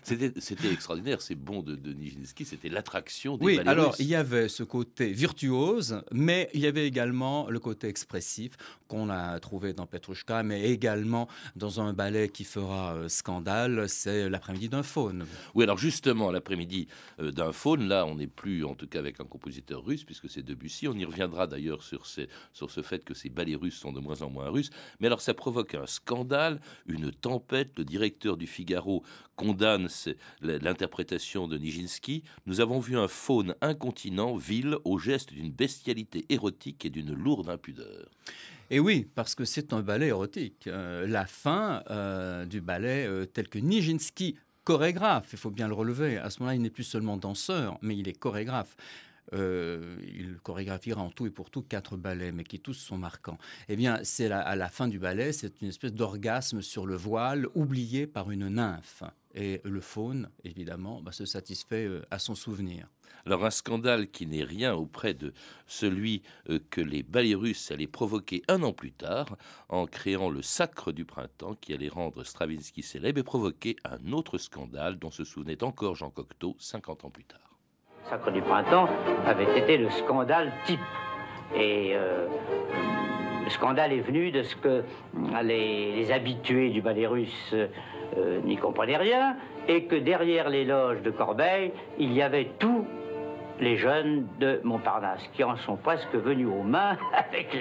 C'était 0.02 0.72
extraordinaire, 0.72 1.20
c'est 1.22 1.34
bon 1.34 1.62
de, 1.62 1.74
de 1.74 1.92
Nijinsky, 1.92 2.44
c'était 2.44 2.68
l'attraction 2.68 3.36
des 3.36 3.44
Oui, 3.44 3.58
alors 3.66 3.94
il 3.98 4.06
y 4.06 4.14
avait 4.14 4.48
ce 4.48 4.62
côté 4.62 5.12
virtuose, 5.12 6.02
mais 6.12 6.48
il 6.54 6.60
y 6.60 6.66
avait 6.66 6.86
également 6.86 7.48
le 7.48 7.58
côté 7.58 7.88
expressif 7.88 8.56
qu'on 8.88 9.08
a 9.10 9.38
trouvé 9.40 9.72
dans 9.72 9.86
Petrushka, 9.86 10.42
mais 10.42 10.70
également 10.70 11.28
dans 11.56 11.80
un 11.80 11.92
ballet 11.92 12.28
qui 12.28 12.44
fera 12.44 12.94
euh, 12.94 13.08
scandale, 13.08 13.88
c'est 13.88 14.28
l'après-midi 14.28 14.68
d'un 14.68 14.82
faune. 14.82 15.26
Oui, 15.54 15.64
alors 15.64 15.78
justement, 15.78 16.30
l'après-midi 16.30 16.88
euh, 17.20 17.30
d'un 17.30 17.52
faune, 17.52 17.88
là, 17.88 18.06
on 18.06 18.16
n'est 18.16 18.26
plus 18.26 18.64
en 18.64 18.74
tout 18.74 18.86
cas 18.86 18.98
avec 18.98 19.20
un 19.20 19.24
compositeur 19.24 19.84
russe, 19.84 20.04
puisque 20.04 20.28
c'est 20.28 20.42
Debussy. 20.42 20.88
On 20.88 20.94
y 20.94 21.04
reviendra 21.04 21.46
d'ailleurs 21.46 21.82
sur, 21.82 22.06
sur 22.06 22.70
ce 22.70 22.82
fait 22.82 23.04
que 23.04 23.14
ces 23.14 23.30
ballets 23.30 23.56
russes 23.56 23.78
sont 23.78 23.92
de 23.92 24.00
moins 24.00 24.22
en 24.22 24.30
moins 24.30 24.50
russes. 24.50 24.70
Mais 25.00 25.06
alors 25.06 25.20
ça 25.20 25.34
provoque 25.34 25.74
un 25.74 25.86
scandale, 25.86 26.60
une 26.86 27.10
tempête. 27.12 27.70
Le 27.76 27.84
directeur 27.84 28.36
du 28.36 28.46
Figaro 28.46 29.02
condamne 29.36 29.88
l'interprétation 30.40 31.48
de 31.48 31.58
Nijinsky, 31.58 32.22
nous 32.46 32.60
avons 32.60 32.80
vu 32.80 32.96
un 32.96 33.08
faune 33.08 33.54
incontinent, 33.60 34.36
vil, 34.36 34.76
au 34.84 34.98
geste 34.98 35.32
d'une 35.32 35.50
bestialité 35.50 36.24
érotique 36.28 36.84
et 36.84 36.90
d'une 36.90 37.12
lourde 37.12 37.48
impudeur. 37.48 38.08
Et 38.70 38.80
oui, 38.80 39.06
parce 39.14 39.34
que 39.34 39.44
c'est 39.44 39.74
un 39.74 39.82
ballet 39.82 40.08
érotique. 40.08 40.66
Euh, 40.66 41.06
la 41.06 41.26
fin 41.26 41.82
euh, 41.90 42.46
du 42.46 42.62
ballet 42.62 43.06
euh, 43.06 43.26
tel 43.26 43.48
que 43.48 43.58
Nijinsky, 43.58 44.36
chorégraphe, 44.64 45.28
il 45.32 45.38
faut 45.38 45.50
bien 45.50 45.68
le 45.68 45.74
relever, 45.74 46.16
à 46.16 46.30
ce 46.30 46.40
moment-là, 46.40 46.54
il 46.54 46.62
n'est 46.62 46.70
plus 46.70 46.84
seulement 46.84 47.18
danseur, 47.18 47.78
mais 47.82 47.96
il 47.98 48.08
est 48.08 48.18
chorégraphe. 48.18 48.74
il 49.32 50.38
chorégraphiera 50.42 51.02
en 51.02 51.10
tout 51.10 51.26
et 51.26 51.30
pour 51.30 51.50
tout 51.50 51.62
quatre 51.62 51.96
ballets, 51.96 52.32
mais 52.32 52.44
qui 52.44 52.60
tous 52.60 52.74
sont 52.74 52.96
marquants. 52.96 53.38
Eh 53.68 53.76
bien, 53.76 54.00
c'est 54.04 54.30
à 54.30 54.56
la 54.56 54.68
fin 54.68 54.88
du 54.88 54.98
ballet, 54.98 55.32
c'est 55.32 55.60
une 55.60 55.68
espèce 55.68 55.92
d'orgasme 55.92 56.62
sur 56.62 56.86
le 56.86 56.96
voile, 56.96 57.48
oublié 57.54 58.06
par 58.06 58.30
une 58.30 58.48
nymphe. 58.48 59.02
Et 59.34 59.60
le 59.64 59.80
faune, 59.80 60.30
évidemment, 60.44 61.00
bah, 61.00 61.12
se 61.12 61.24
satisfait 61.24 61.86
euh, 61.86 62.02
à 62.10 62.18
son 62.18 62.34
souvenir. 62.34 62.88
Alors 63.24 63.44
un 63.44 63.50
scandale 63.50 64.08
qui 64.08 64.26
n'est 64.26 64.42
rien 64.42 64.74
auprès 64.74 65.14
de 65.14 65.32
celui 65.66 66.22
euh, 66.50 66.58
que 66.70 66.80
les 66.80 67.02
ballets 67.02 67.34
russes 67.34 67.70
allaient 67.70 67.86
provoquer 67.86 68.42
un 68.48 68.62
an 68.62 68.72
plus 68.72 68.92
tard 68.92 69.36
en 69.68 69.86
créant 69.86 70.28
le 70.28 70.42
Sacre 70.42 70.92
du 70.92 71.04
printemps 71.04 71.54
qui 71.54 71.72
allait 71.72 71.88
rendre 71.88 72.24
Stravinsky 72.24 72.82
célèbre 72.82 73.20
et 73.20 73.22
provoquer 73.22 73.76
un 73.84 74.12
autre 74.12 74.38
scandale 74.38 74.98
dont 74.98 75.10
se 75.10 75.24
souvenait 75.24 75.62
encore 75.62 75.94
Jean 75.94 76.10
Cocteau 76.10 76.56
50 76.58 77.04
ans 77.04 77.10
plus 77.10 77.24
tard. 77.24 77.38
Sacre 78.10 78.32
du 78.32 78.42
printemps 78.42 78.88
avait 79.24 79.58
été 79.58 79.78
le 79.78 79.88
scandale 79.90 80.52
type. 80.66 80.80
Et 81.54 81.92
euh, 81.94 82.26
le 83.42 83.50
scandale 83.50 83.92
est 83.92 84.00
venu 84.00 84.30
de 84.30 84.42
ce 84.42 84.56
que 84.56 84.84
les, 85.42 85.92
les 85.96 86.12
habitués 86.12 86.70
du 86.70 86.80
ballet 86.80 87.06
russe 87.06 87.54
euh, 87.54 88.40
n'y 88.44 88.56
comprenait 88.56 88.96
rien, 88.96 89.36
et 89.68 89.84
que 89.84 89.96
derrière 89.96 90.48
les 90.48 90.64
loges 90.64 91.02
de 91.02 91.10
Corbeil, 91.10 91.72
il 91.98 92.12
y 92.12 92.22
avait 92.22 92.50
tous 92.58 92.84
les 93.60 93.76
jeunes 93.76 94.26
de 94.40 94.60
Montparnasse, 94.64 95.28
qui 95.34 95.44
en 95.44 95.56
sont 95.56 95.76
presque 95.76 96.14
venus 96.14 96.48
aux 96.48 96.62
mains 96.62 96.96
avec 97.14 97.54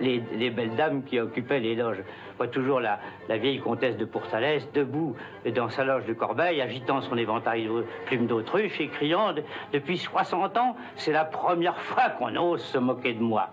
les, 0.00 0.22
les, 0.32 0.50
belles 0.50 0.76
dames 0.76 1.02
qui 1.02 1.18
occupaient 1.18 1.60
les 1.60 1.74
loges. 1.74 2.02
Je 2.32 2.36
vois 2.36 2.48
toujours 2.48 2.80
la, 2.80 2.98
la 3.28 3.38
vieille 3.38 3.60
comtesse 3.60 3.96
de 3.96 4.04
Pourtalès 4.04 4.70
debout 4.72 5.16
dans 5.54 5.70
sa 5.70 5.84
loge 5.84 6.04
de 6.04 6.12
Corbeil, 6.12 6.60
agitant 6.60 7.00
son 7.00 7.16
éventail 7.16 7.64
de 7.64 7.84
plumes 8.04 8.26
d'autruche 8.26 8.78
et 8.80 8.88
criant 8.88 9.32
Depuis 9.72 9.98
60 9.98 10.56
ans, 10.58 10.76
c'est 10.96 11.12
la 11.12 11.24
première 11.24 11.80
fois 11.80 12.10
qu'on 12.10 12.36
ose 12.36 12.62
se 12.62 12.78
moquer 12.78 13.14
de 13.14 13.22
moi. 13.22 13.50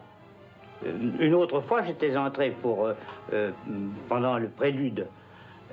Euh, 0.86 0.92
une 1.20 1.34
autre 1.34 1.62
fois, 1.62 1.84
j'étais 1.84 2.16
entré 2.18 2.52
pour, 2.62 2.88
euh, 3.34 3.52
pendant 4.10 4.38
le 4.38 4.50
prélude 4.50 5.08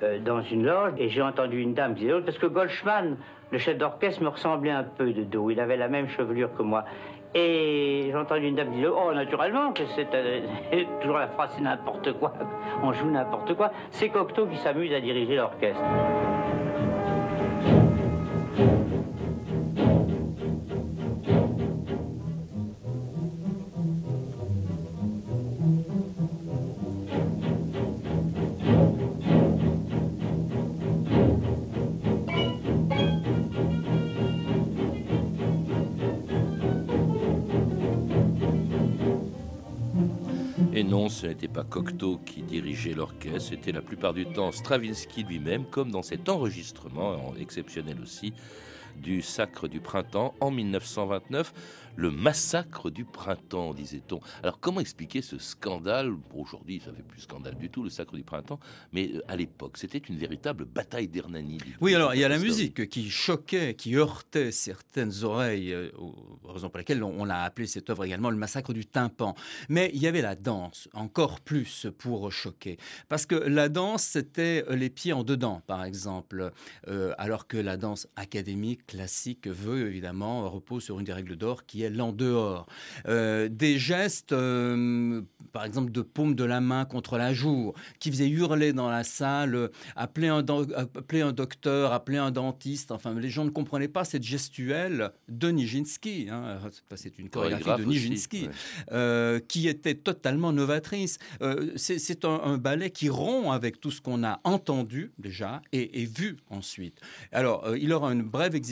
euh, 0.03 0.17
dans 0.19 0.41
une 0.41 0.65
loge 0.65 0.93
et 0.97 1.09
j'ai 1.09 1.21
entendu 1.21 1.61
une 1.61 1.75
dame 1.75 1.93
dire 1.93 2.23
parce 2.25 2.37
que 2.39 2.47
Goldschmann, 2.47 3.17
le 3.51 3.57
chef 3.59 3.77
d'orchestre, 3.77 4.23
me 4.23 4.29
ressemblait 4.29 4.71
un 4.71 4.83
peu 4.83 5.11
de 5.13 5.23
dos. 5.23 5.51
Il 5.51 5.59
avait 5.59 5.77
la 5.77 5.89
même 5.89 6.07
chevelure 6.07 6.55
que 6.55 6.63
moi. 6.63 6.85
Et 7.35 8.07
j'ai 8.07 8.15
entendu 8.15 8.47
une 8.47 8.55
dame 8.55 8.71
dire 8.71 8.93
Oh, 8.95 9.13
naturellement, 9.13 9.73
que 9.73 9.83
c'est 9.95 10.07
euh, 10.15 10.41
toujours 11.01 11.17
la 11.17 11.27
phrase 11.27 11.51
c'est 11.55 11.61
n'importe 11.61 12.13
quoi, 12.13 12.33
on 12.81 12.91
joue 12.93 13.11
n'importe 13.11 13.53
quoi. 13.53 13.71
C'est 13.91 14.09
Cocteau 14.09 14.47
qui 14.47 14.57
s'amuse 14.57 14.91
à 14.93 14.99
diriger 14.99 15.35
l'orchestre. 15.35 15.81
Ce 41.21 41.27
n'était 41.27 41.47
pas 41.47 41.63
Cocteau 41.63 42.19
qui 42.25 42.41
dirigeait 42.41 42.95
l'orchestre, 42.95 43.49
c'était 43.49 43.71
la 43.71 43.83
plupart 43.83 44.11
du 44.11 44.25
temps 44.25 44.51
Stravinsky 44.51 45.23
lui-même, 45.23 45.65
comme 45.65 45.91
dans 45.91 46.01
cet 46.01 46.29
enregistrement 46.29 47.35
exceptionnel 47.39 47.97
aussi 48.01 48.33
du 48.97 49.21
Sacre 49.21 49.67
du 49.67 49.79
Printemps 49.79 50.33
en 50.39 50.51
1929 50.51 51.53
le 51.95 52.11
massacre 52.11 52.89
du 52.89 53.05
printemps, 53.05 53.73
disait-on. 53.73 54.19
Alors 54.43 54.59
comment 54.59 54.79
expliquer 54.79 55.21
ce 55.21 55.37
scandale? 55.37 56.13
Aujourd'hui, 56.33 56.81
ça 56.83 56.91
fait 56.93 57.03
plus 57.03 57.21
scandale 57.21 57.55
du 57.55 57.69
tout, 57.69 57.83
le 57.83 57.89
sacre 57.89 58.15
du 58.15 58.23
printemps, 58.23 58.59
mais 58.93 59.11
euh, 59.13 59.21
à 59.27 59.35
l'époque, 59.35 59.77
c'était 59.77 59.97
une 59.97 60.17
véritable 60.17 60.65
bataille 60.65 61.07
d'Hernani. 61.07 61.59
Oui, 61.79 61.95
alors 61.95 62.13
il 62.15 62.21
y 62.21 62.23
a 62.23 62.29
la 62.29 62.39
musique 62.39 62.89
qui 62.89 63.09
choquait, 63.09 63.75
qui 63.75 63.95
heurtait 63.95 64.51
certaines 64.51 65.23
oreilles, 65.23 65.73
euh, 65.73 65.91
raison 66.45 66.69
pour 66.69 66.77
laquelle 66.77 67.03
on, 67.03 67.29
a 67.29 67.37
appelé 67.37 67.67
cette 67.67 67.89
œuvre 67.89 68.03
également 68.05 68.29
le 68.29 68.37
massacre 68.37 68.73
du 68.73 68.85
tympan. 68.85 69.35
Mais 69.69 69.91
il 69.93 70.01
y 70.01 70.07
avait 70.07 70.21
la 70.21 70.35
danse, 70.35 70.89
encore 70.93 71.39
plus 71.39 71.87
pour 71.97 72.31
choquer. 72.31 72.77
Parce 73.09 73.25
que 73.25 73.35
la 73.35 73.69
danse, 73.69 74.03
c'était 74.03 74.65
les 74.69 74.89
pieds 74.89 75.13
en 75.13 75.23
dedans, 75.23 75.61
par 75.67 75.83
exemple, 75.83 76.51
euh, 76.87 77.13
alors 77.17 77.47
que 77.47 77.57
la 77.57 77.77
danse 77.77 78.07
académique, 78.15 78.80
classique, 78.87 79.47
veut 79.47 79.87
évidemment, 79.87 80.49
repose 80.49 80.83
sur 80.83 80.99
une 80.99 81.05
des 81.05 81.13
règles 81.13 81.35
d'or 81.35 81.65
qui 81.65 81.81
l'en 81.89 82.11
dehors. 82.11 82.65
Euh, 83.07 83.49
des 83.49 83.79
gestes, 83.79 84.31
euh, 84.31 85.21
par 85.51 85.65
exemple, 85.65 85.91
de 85.91 86.01
paume 86.01 86.35
de 86.35 86.43
la 86.43 86.61
main 86.61 86.85
contre 86.85 87.17
la 87.17 87.33
joue, 87.33 87.73
qui 87.99 88.11
faisaient 88.11 88.29
hurler 88.29 88.73
dans 88.73 88.89
la 88.89 89.03
salle, 89.03 89.69
appeler 89.95 90.27
un, 90.27 90.45
appeler 90.75 91.21
un 91.21 91.31
docteur, 91.31 91.93
appeler 91.93 92.17
un 92.17 92.31
dentiste. 92.31 92.91
Enfin, 92.91 93.13
les 93.13 93.29
gens 93.29 93.45
ne 93.45 93.49
comprenaient 93.49 93.87
pas 93.87 94.03
cette 94.03 94.23
gestuelle 94.23 95.11
de 95.27 95.49
Nijinsky. 95.49 96.27
Hein. 96.29 96.59
C'est 96.95 97.17
une 97.19 97.29
chorégraphie 97.29 97.83
de 97.83 97.87
Nijinsky, 97.87 98.49
euh, 98.91 99.39
qui 99.39 99.67
était 99.67 99.95
totalement 99.95 100.51
novatrice. 100.51 101.17
C'est 101.75 102.25
un, 102.25 102.57
ballet 102.57 102.91
qui 102.91 103.09
rompt 103.09 103.51
avec 103.51 103.79
tout 103.79 103.91
ce 103.91 104.01
qu'on 104.01 104.23
a 104.23 104.39
entendu 104.43 105.11
déjà 105.17 105.61
et, 105.71 106.05
vu 106.05 106.37
ensuite. 106.49 106.99
Alors, 107.31 107.75
il 107.75 107.91
aura 107.93 108.11
une 108.11 108.23
brève 108.23 108.55
existence 108.55 108.70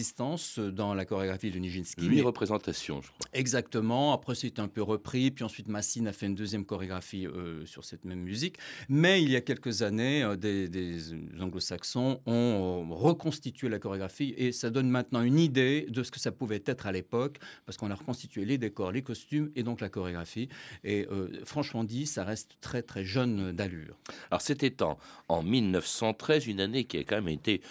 dans 0.60 0.94
la 0.94 1.06
chorégraphie 1.06 1.52
de 1.52 1.60
Nijinsky. 1.60 2.06
Huit 2.06 2.22
représentations 2.22 3.02
je 3.02 3.08
crois. 3.08 3.28
Exactement. 3.34 4.14
Après, 4.14 4.36
c'est 4.36 4.60
un 4.60 4.68
peu 4.68 4.82
repris. 4.82 5.32
Puis 5.32 5.44
ensuite, 5.44 5.68
Massine 5.68 6.08
a 6.08 6.14
fait 6.14 6.26
une 6.26 6.36
deuxième 6.36 6.66
chorégraphie 6.66 7.28
euh, 7.28 7.66
sur 7.66 7.86
cette 7.86 8.06
même 8.06 8.20
musique. 8.20 8.58
Mais 8.88 9.22
il 9.22 9.30
y 9.30 9.36
a 9.36 9.42
quelques 9.42 9.82
années, 9.82 10.24
euh, 10.24 10.36
des, 10.36 11.14
anglo-saxons 11.40 12.22
ont 12.26 12.88
reconstitué 12.90 13.70
la 13.70 13.80
chorégraphie 13.80 14.34
et 14.38 14.52
ça 14.52 14.70
donne 14.70 14.90
maintenant 14.90 15.22
une 15.22 15.40
idée 15.40 15.86
de 15.90 16.04
ce 16.04 16.12
que 16.12 16.20
ça 16.20 16.32
pouvait 16.32 16.64
être 16.66 16.88
à 16.88 16.92
l'époque 16.92 17.38
parce 17.66 17.78
qu'on 17.78 17.92
a 17.92 17.96
reconstitué 17.96 18.46
les 18.46 18.58
décors, 18.58 18.92
les 18.92 19.02
costumes 19.02 19.52
et 19.56 19.64
donc 19.64 19.82
la 19.82 19.90
chorégraphie. 19.90 20.50
Et 20.84 21.08
franchement 21.46 21.84
dit, 21.84 22.06
ça 22.06 22.24
reste 22.24 22.58
très, 22.62 22.82
très 22.82 23.04
jeune 23.04 23.52
d'allure. 23.52 23.98
Alors, 24.32 24.42
c'était 24.42 24.82
en, 24.82 24.98
en 25.28 25.44
1913, 25.44 26.48
une 26.48 26.62
année 26.62 26.86
qui 26.86 26.98
a 26.98 27.04
quand 27.04 27.16
même 27.16 27.28
été 27.30 27.62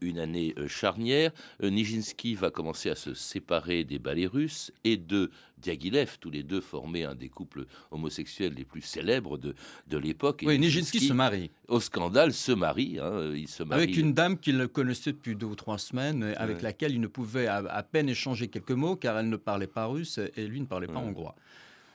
une 0.00 0.18
année 0.18 0.54
charnière. 0.68 1.32
Nijinsky 1.78 2.34
va 2.34 2.50
commencer 2.50 2.90
à 2.90 2.96
se 2.96 3.14
séparer 3.14 3.84
des 3.84 4.00
ballets 4.00 4.26
russes 4.26 4.72
et 4.82 4.96
de 4.96 5.30
Diaghilev, 5.58 6.18
tous 6.18 6.30
les 6.30 6.42
deux 6.42 6.60
formaient 6.60 7.04
un 7.04 7.14
des 7.14 7.28
couples 7.28 7.66
homosexuels 7.92 8.52
les 8.54 8.64
plus 8.64 8.82
célèbres 8.82 9.38
de, 9.38 9.54
de 9.86 9.96
l'époque. 9.96 10.42
Oui, 10.44 10.58
Nijinsky 10.58 10.98
se 10.98 11.12
marie. 11.12 11.50
Au 11.68 11.78
scandale, 11.78 12.32
se 12.32 12.50
marie, 12.50 12.98
hein, 13.00 13.32
il 13.32 13.46
se 13.46 13.62
marie. 13.62 13.84
Avec 13.84 13.96
une 13.96 14.12
dame 14.12 14.38
qu'il 14.38 14.66
connaissait 14.68 15.12
depuis 15.12 15.36
deux 15.36 15.46
ou 15.46 15.54
trois 15.54 15.78
semaines, 15.78 16.34
avec 16.36 16.62
laquelle 16.62 16.92
il 16.92 17.00
ne 17.00 17.06
pouvait 17.06 17.46
à, 17.46 17.82
peine 17.84 18.08
échanger 18.08 18.48
quelques 18.48 18.72
mots, 18.72 18.96
car 18.96 19.16
elle 19.16 19.28
ne 19.28 19.36
parlait 19.36 19.68
pas 19.68 19.86
russe 19.86 20.18
et 20.36 20.46
lui 20.48 20.60
ne 20.60 20.66
parlait 20.66 20.88
pas 20.88 20.98
hongrois 20.98 21.36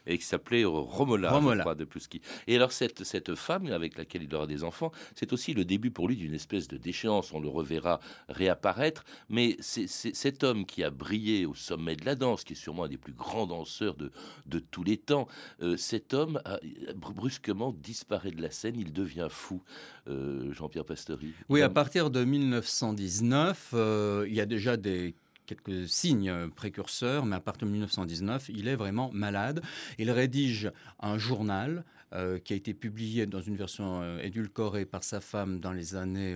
et 0.07 0.17
qui 0.17 0.25
s'appelait 0.25 0.63
Romola, 0.65 1.31
Romola. 1.31 1.75
de 1.75 1.85
Plusky. 1.85 2.21
Et 2.47 2.55
alors 2.55 2.71
cette, 2.71 3.03
cette 3.03 3.35
femme 3.35 3.67
avec 3.67 3.97
laquelle 3.97 4.23
il 4.23 4.33
aura 4.35 4.47
des 4.47 4.63
enfants, 4.63 4.91
c'est 5.15 5.33
aussi 5.33 5.53
le 5.53 5.65
début 5.65 5.91
pour 5.91 6.07
lui 6.07 6.15
d'une 6.15 6.33
espèce 6.33 6.67
de 6.67 6.77
déchéance. 6.77 7.33
On 7.33 7.39
le 7.39 7.47
reverra 7.47 7.99
réapparaître, 8.29 9.03
mais 9.29 9.57
c'est 9.59 9.87
cet 9.87 10.43
homme 10.43 10.65
qui 10.65 10.83
a 10.83 10.89
brillé 10.89 11.45
au 11.45 11.55
sommet 11.55 11.95
de 11.95 12.05
la 12.05 12.15
danse, 12.15 12.43
qui 12.43 12.53
est 12.53 12.57
sûrement 12.57 12.85
un 12.85 12.89
des 12.89 12.97
plus 12.97 13.13
grands 13.13 13.47
danseurs 13.47 13.95
de, 13.95 14.11
de 14.45 14.59
tous 14.59 14.83
les 14.83 14.97
temps, 14.97 15.27
euh, 15.61 15.77
cet 15.77 16.13
homme 16.13 16.39
a, 16.45 16.59
brusquement 16.95 17.73
disparaît 17.73 18.31
de 18.31 18.41
la 18.41 18.51
scène, 18.51 18.75
il 18.77 18.93
devient 18.93 19.27
fou. 19.29 19.61
Euh, 20.07 20.51
Jean-Pierre 20.51 20.85
Pastory. 20.85 21.33
Oui, 21.47 21.61
à 21.61 21.69
partir 21.69 22.09
de 22.09 22.23
1919, 22.23 23.71
euh, 23.73 24.25
il 24.27 24.35
y 24.35 24.41
a 24.41 24.45
déjà 24.45 24.75
des 24.75 25.15
quelques 25.53 25.87
signes 25.87 26.49
précurseurs, 26.55 27.25
mais 27.25 27.35
à 27.35 27.39
partir 27.39 27.67
de 27.67 27.71
1919, 27.71 28.49
il 28.49 28.67
est 28.67 28.75
vraiment 28.75 29.09
malade. 29.13 29.61
Il 29.97 30.09
rédige 30.11 30.71
un 30.99 31.17
journal 31.17 31.83
euh, 32.13 32.37
qui 32.37 32.53
a 32.53 32.55
été 32.55 32.75
publié 32.75 33.25
dans 33.25 33.41
une 33.41 33.55
version 33.55 34.01
euh, 34.03 34.19
édulcorée 34.19 34.85
par 34.85 35.03
sa 35.03 35.19
femme 35.19 35.59
dans 35.59 35.71
les 35.71 35.95
années 35.95 36.35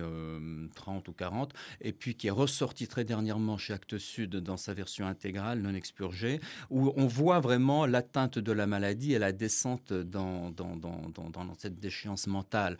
30 0.74 1.06
euh, 1.06 1.10
ou 1.10 1.14
40, 1.14 1.52
et 1.80 1.92
puis 1.92 2.16
qui 2.16 2.26
est 2.26 2.32
ressorti 2.32 2.88
très 2.88 3.04
dernièrement 3.04 3.56
chez 3.58 3.74
Actes 3.74 3.96
Sud 3.98 4.36
dans 4.36 4.56
sa 4.56 4.74
version 4.74 5.06
intégrale, 5.06 5.60
non 5.60 5.72
expurgée, 5.74 6.40
où 6.70 6.92
on 6.96 7.06
voit 7.06 7.38
vraiment 7.38 7.86
l'atteinte 7.86 8.40
de 8.40 8.50
la 8.50 8.66
maladie 8.66 9.12
et 9.12 9.20
la 9.20 9.30
descente 9.30 9.92
dans, 9.92 10.50
dans, 10.50 10.74
dans, 10.74 11.10
dans 11.10 11.54
cette 11.56 11.78
déchéance 11.78 12.26
mentale. 12.26 12.76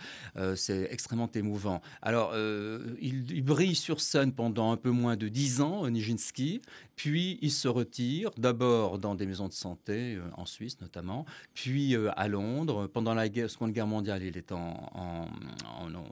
C'est 0.57 0.89
extrêmement 0.91 1.31
émouvant. 1.33 1.81
Alors, 2.03 2.35
il, 2.37 3.31
il, 3.31 3.43
brille 3.43 3.75
sur 3.75 4.01
scène 4.01 4.33
pendant 4.33 4.73
un 4.73 4.77
peu 4.77 4.91
moins 4.91 5.17
de 5.17 5.29
dix 5.29 5.61
ans, 5.61 5.89
Nijinsky, 5.89 6.63
puis 6.97 7.39
il 7.43 7.53
se 7.53 7.69
retire, 7.69 8.31
d'abord 8.37 8.99
dans 8.99 9.15
des 9.15 9.27
maisons 9.27 9.49
de 9.49 9.53
santé, 9.53 10.19
en 10.37 10.47
Suisse 10.47 10.81
notamment, 10.81 11.25
puis 11.55 11.97
à 12.17 12.29
Londres, 12.29 12.88
pendant 12.89 13.15
la 13.15 13.27
Seconde 13.49 13.73
Guerre 13.73 13.87
mondiale, 13.87 14.23
il 14.23 14.37
est 14.37 14.53
en, 14.53 15.29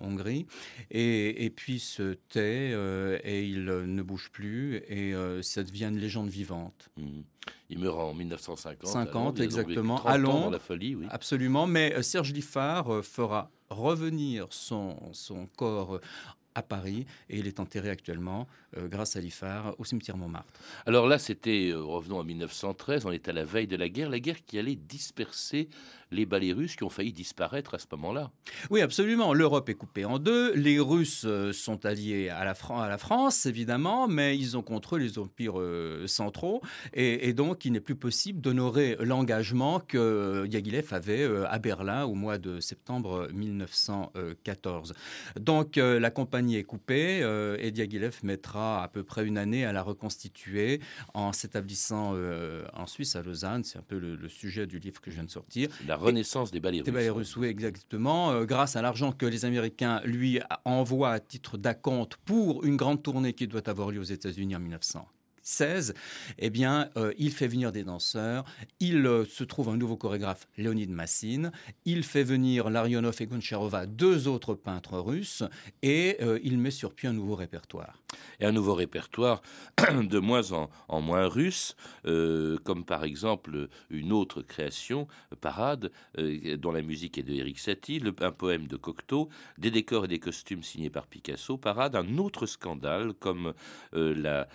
Hongrie, 0.01 0.47
et, 0.91 1.53
puis 1.55 1.79
se 1.79 2.15
tait 2.29 2.71
euh, 2.73 3.19
et 3.25 3.45
il 3.45 3.65
ne 3.65 4.03
bouge 4.03 4.31
plus, 4.31 4.77
et 4.89 5.15
euh, 5.15 5.43
ça 5.43 5.63
devient 5.63 5.87
une 5.87 5.99
légende 5.99 6.29
vivante. 6.29 6.89
Mmh. 6.97 7.21
Il 7.71 7.79
meurt 7.79 7.99
en 7.99 8.15
1950. 8.15 8.91
50, 8.91 9.41
exactement, 9.41 10.05
à 10.05 10.19
Londres. 10.19 10.51
la 10.51 10.59
folie, 10.59 10.95
oui. 10.95 11.07
Absolument, 11.11 11.67
mais 11.67 11.95
euh, 11.95 12.03
Serge 12.03 12.33
Liffard 12.33 13.05
fera 13.05 13.51
revenir 13.71 14.47
son, 14.51 14.97
son 15.13 15.47
corps 15.57 16.01
à 16.57 16.63
Paris 16.63 17.07
et 17.29 17.39
il 17.39 17.47
est 17.47 17.61
enterré 17.61 17.91
actuellement, 17.91 18.49
euh, 18.77 18.89
grâce 18.89 19.15
à 19.17 19.21
l'IFAR, 19.21 19.75
au 19.79 19.85
cimetière 19.85 20.17
Montmartre. 20.17 20.53
Alors 20.87 21.07
là, 21.07 21.19
c'était, 21.19 21.71
euh, 21.71 21.83
revenons 21.83 22.19
en 22.19 22.25
1913, 22.25 23.05
on 23.05 23.13
est 23.13 23.29
à 23.29 23.33
la 23.33 23.45
veille 23.45 23.67
de 23.67 23.77
la 23.77 23.89
guerre, 23.89 24.09
la 24.09 24.21
guerre 24.21 24.43
qui 24.45 24.59
allait 24.59 24.75
disperser 24.75 25.69
les 26.11 26.27
ballets 26.27 26.53
russes 26.53 26.77
qui 26.77 26.85
ont 26.85 26.91
failli 26.91 27.13
disparaître 27.13 27.75
à 27.75 27.79
ce 27.79 27.87
moment-là. 27.93 28.31
Oui, 28.71 28.81
absolument. 28.81 29.35
L'Europe 29.35 29.69
est 29.69 29.75
coupée 29.75 30.05
en 30.05 30.19
deux. 30.19 30.55
Les 30.55 30.79
Russes 30.79 31.25
euh, 31.27 31.53
sont 31.53 31.85
alliés 31.87 32.29
à 32.29 32.45
la, 32.45 32.55
à 32.71 32.89
la, 32.89 32.99
France, 32.99 33.47
évidemment, 33.47 34.09
mais 34.09 34.37
ils 34.37 34.57
ont 34.57 34.63
contre 34.63 34.97
eux 34.97 34.99
les 34.99 35.19
empires 35.19 35.61
centraux. 36.07 36.63
Et, 36.93 37.33
donc, 37.33 37.65
il 37.65 37.73
n'est 37.73 37.81
plus 37.81 37.97
possible 37.97 38.41
d'honorer 38.41 38.97
l'engagement 39.01 39.81
que 39.81 40.47
Yagilev 40.51 40.93
avait 40.93 41.29
à 41.49 41.59
Berlin 41.59 42.05
au 42.05 42.15
mois 42.15 42.39
de 42.39 42.61
septembre 42.61 43.29
1914. 43.33 44.95
Donc, 45.39 45.77
la 45.77 46.11
compagnie 46.11 46.57
est 46.57 46.65
coupée 46.65 47.21
euh, 47.23 47.57
et 47.61 47.71
Diaghilev 47.71 48.19
mettra 48.23 48.83
à 48.83 48.89
peu 48.89 49.03
près 49.03 49.27
une 49.27 49.39
année 49.39 49.65
à 49.65 49.73
la 49.73 49.83
reconstituer 49.83 50.81
en 51.15 51.33
s'établissant 51.33 52.13
euh, 52.15 52.65
en 52.73 52.87
Suisse, 52.87 53.17
à 53.17 53.23
Lausanne. 53.23 53.65
C'est 53.65 53.79
un 53.79 53.83
peu 53.83 53.99
le, 53.99 54.29
sujet 54.29 54.67
du 54.67 54.79
livre 54.79 55.01
que 55.01 55.11
je 55.11 55.17
viens 55.17 55.25
de 55.25 55.31
sortir. 55.31 55.69
La 55.87 55.96
renaissance 55.97 56.51
des 56.51 56.61
ballets 56.61 56.79
russes. 56.79 56.85
Des 56.87 56.93
ballets 56.93 57.11
russes, 57.11 57.37
oui, 57.37 57.49
exactement. 57.49 58.31
Euh, 58.31 58.45
grâce 58.45 58.77
à 58.77 58.83
l'argent 58.83 59.13
que 59.13 59.27
les 59.27 59.45
Américains 59.45 60.01
lui 60.05 60.41
envoient 60.65 61.13
à 61.13 61.21
titre 61.21 61.59
d'acompte 61.59 62.17
pour 62.25 62.65
une 62.65 62.77
grande 62.77 63.03
tournée 63.03 63.33
qui 63.33 63.47
doit 63.47 63.69
avoir 63.69 63.91
lieu 63.91 64.01
aux 64.01 64.05
États-Unis 64.05 64.57
en 64.57 64.61
1900. 64.61 65.07
16, 65.47 65.95
eh 66.39 66.51
bien, 66.51 66.91
euh, 66.97 67.13
il 67.19 67.31
fait 67.31 67.47
venir 67.47 67.71
des 67.71 67.85
danseurs, 67.85 68.45
il 68.81 69.07
euh, 69.07 69.25
se 69.25 69.45
trouve 69.45 69.69
un 69.69 69.77
nouveau 69.77 69.97
chorégraphe, 69.97 70.49
Léonid 70.59 70.91
Massine, 70.91 71.53
il 71.85 72.03
fait 72.03 72.25
venir 72.25 72.69
Larionov 72.69 73.15
et 73.21 73.27
Goncharova, 73.27 73.87
deux 73.87 74.27
autres 74.27 74.55
peintres 74.55 74.99
russes, 74.99 75.45
et 75.83 76.17
euh, 76.21 76.41
il 76.43 76.59
met 76.59 76.73
sur 76.73 76.93
pied 76.95 77.09
un 77.09 77.13
nouveau 77.13 77.37
répertoire. 77.37 78.03
Et 78.41 78.45
un 78.45 78.51
nouveau 78.51 78.75
répertoire 78.75 79.41
de 79.79 80.19
moins 80.19 80.51
en, 80.53 80.69
moins 81.01 81.29
russe, 81.29 81.77
comme 82.05 82.85
par 82.85 83.05
exemple 83.05 83.69
une 83.91 84.13
autre 84.13 84.43
création, 84.43 85.07
Parade, 85.41 85.91
dont 86.17 86.73
la 86.73 86.83
musique 86.83 87.19
est 87.19 87.23
de 87.23 87.35
Eric 87.35 87.59
Satie, 87.59 88.03
un 88.21 88.33
poème 88.33 88.69
de 88.69 88.77
Cocteau, 88.77 89.29
des 89.59 89.71
décors 89.71 90.07
et 90.07 90.09
des 90.09 90.19
costumes 90.19 90.63
signés 90.63 90.89
par 90.89 91.07
Picasso, 91.07 91.59
Parade, 91.59 91.95
un 91.95 92.17
autre 92.17 92.47
scandale 92.47 93.13
comme 93.13 93.53
la 93.93 94.49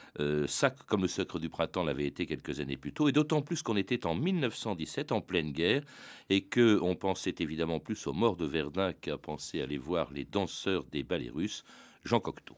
sac 0.47 0.80
comme 0.87 1.01
le 1.01 1.07
Sacre 1.07 1.39
du 1.39 1.49
Printemps 1.49 1.83
l'avait 1.83 2.05
été 2.05 2.25
quelques 2.25 2.59
années 2.59 2.77
plus 2.77 2.93
tôt, 2.93 3.07
et 3.07 3.11
d'autant 3.11 3.41
plus 3.41 3.61
qu'on 3.63 3.77
était 3.77 4.05
en 4.05 4.15
1917, 4.15 5.11
en 5.11 5.21
pleine 5.21 5.51
guerre, 5.51 5.81
et 6.29 6.41
que 6.41 6.79
on 6.81 6.95
pensait 6.95 7.35
évidemment 7.39 7.79
plus 7.79 8.07
aux 8.07 8.13
morts 8.13 8.35
de 8.35 8.45
Verdun 8.45 8.93
qu'à 8.93 9.17
penser 9.17 9.61
aller 9.61 9.77
voir 9.77 10.09
les 10.11 10.25
danseurs 10.25 10.83
des 10.85 11.03
ballets 11.03 11.31
russes, 11.33 11.63
Jean 12.03 12.19
Cocteau. 12.19 12.55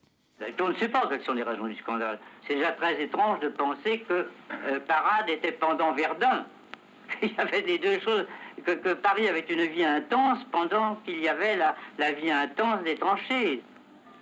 On 0.59 0.69
ne 0.69 0.75
sait 0.75 0.89
pas 0.89 1.07
quelles 1.09 1.23
sont 1.23 1.33
les 1.33 1.43
raisons 1.43 1.67
du 1.67 1.75
scandale. 1.75 2.19
C'est 2.47 2.55
déjà 2.55 2.71
très 2.71 3.01
étrange 3.01 3.39
de 3.39 3.49
penser 3.49 3.99
que 4.07 4.27
euh, 4.51 4.79
Parade 4.87 5.29
était 5.29 5.51
pendant 5.51 5.93
Verdun. 5.93 6.45
Il 7.21 7.33
y 7.33 7.39
avait 7.39 7.61
les 7.61 7.77
deux 7.77 7.99
choses, 7.99 8.25
que, 8.65 8.93
Paris 8.93 9.27
avait 9.27 9.45
une 9.49 9.65
vie 9.65 9.83
intense 9.83 10.39
pendant 10.51 10.95
qu'il 11.05 11.19
y 11.19 11.27
avait 11.27 11.55
la, 11.55 11.75
la 11.97 12.11
vie 12.11 12.31
intense 12.31 12.83
des 12.83 12.95
tranchées. 12.95 13.61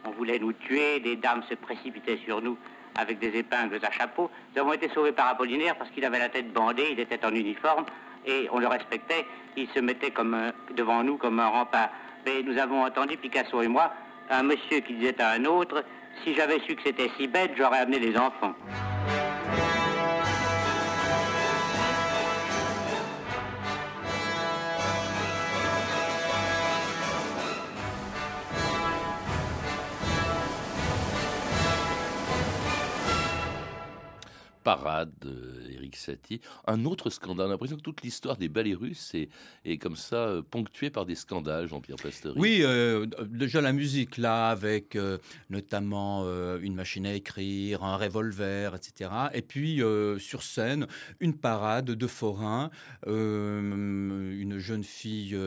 On 0.04 0.12
voulait 0.12 0.40
nous 0.40 0.54
tuer, 0.54 1.00
des 1.00 1.16
dames 1.16 1.44
se 1.50 1.56
précipitaient 1.56 2.20
sur 2.26 2.42
nous 2.42 2.58
avec 2.96 3.20
des 3.20 3.38
épingles 3.38 3.80
à 3.84 3.92
chapeau. 3.92 4.30
Nous 4.54 4.62
avons 4.62 4.74
été 4.74 4.90
sauvés 4.90 5.12
par 5.12 5.28
Apollinaire 5.28 5.76
parce 5.78 5.90
qu'il 5.92 6.06
avait 6.06 6.20
la 6.20 6.30
tête 6.30 6.52
bandée, 6.52 6.90
il 6.92 7.00
était 7.00 7.24
en 7.26 7.34
uniforme 7.34 7.86
et 8.26 8.48
on 8.52 8.60
le 8.60 8.68
respectait. 8.68 9.26
Il 9.58 9.68
se 9.70 9.80
mettait 9.80 10.12
comme 10.12 10.34
euh, 10.34 10.52
devant 10.76 11.04
nous 11.04 11.18
comme 11.18 11.40
un 11.40 11.48
rempart. 11.48 11.90
Mais 12.26 12.44
nous 12.44 12.58
avons 12.58 12.86
entendu, 12.86 13.18
Picasso 13.18 13.62
et 13.62 13.68
moi, 13.68 13.92
un 14.30 14.44
monsieur 14.44 14.80
qui 14.80 14.94
disait 14.94 15.20
à 15.22 15.32
un 15.32 15.46
autre, 15.46 15.84
si 16.24 16.36
j'avais 16.36 16.60
su 16.60 16.76
que 16.76 16.84
c'était 16.86 17.10
si 17.18 17.28
bête, 17.28 17.52
j'aurais 17.58 17.80
amené 17.80 18.00
des 18.00 18.18
enfants. 18.18 18.54
Parade, 34.64 35.12
Eric 35.74 35.96
Satie. 35.96 36.42
Un 36.68 36.86
autre 36.86 37.10
scandale. 37.10 37.48
On 37.48 37.50
a 37.50 37.52
l'impression 37.54 37.78
que 37.78 37.82
toute 37.82 38.02
l'histoire 38.02 38.38
des 38.38 38.50
ballets 38.50 38.74
russes 38.74 39.14
est, 39.66 39.78
comme 39.78 39.96
ça 39.96 40.18
euh, 40.18 40.42
ponctuée 40.42 40.90
par 40.90 41.06
des 41.06 41.16
scandales, 41.16 41.68
Jean-Pierre 41.68 41.98
Pastory. 41.98 42.40
Oui, 42.40 42.60
euh, 42.62 43.06
déjà 43.28 43.62
la 43.62 43.74
musique, 43.74 44.18
là, 44.18 44.50
avec 44.50 44.96
euh, 44.96 45.18
notamment 45.50 46.22
une 46.62 46.76
machine 46.76 47.06
à 47.06 47.14
écrire, 47.14 47.84
un 47.84 47.98
revolver, 47.98 48.76
etc. 48.76 49.10
Et 49.34 49.42
puis, 49.42 49.82
sur 50.20 50.44
scène, 50.44 50.88
une 51.20 51.36
parade 51.36 51.86
de 51.86 52.08
forains, 52.08 52.70
une 53.08 54.56
jeune 54.58 54.84
fille 54.84 55.38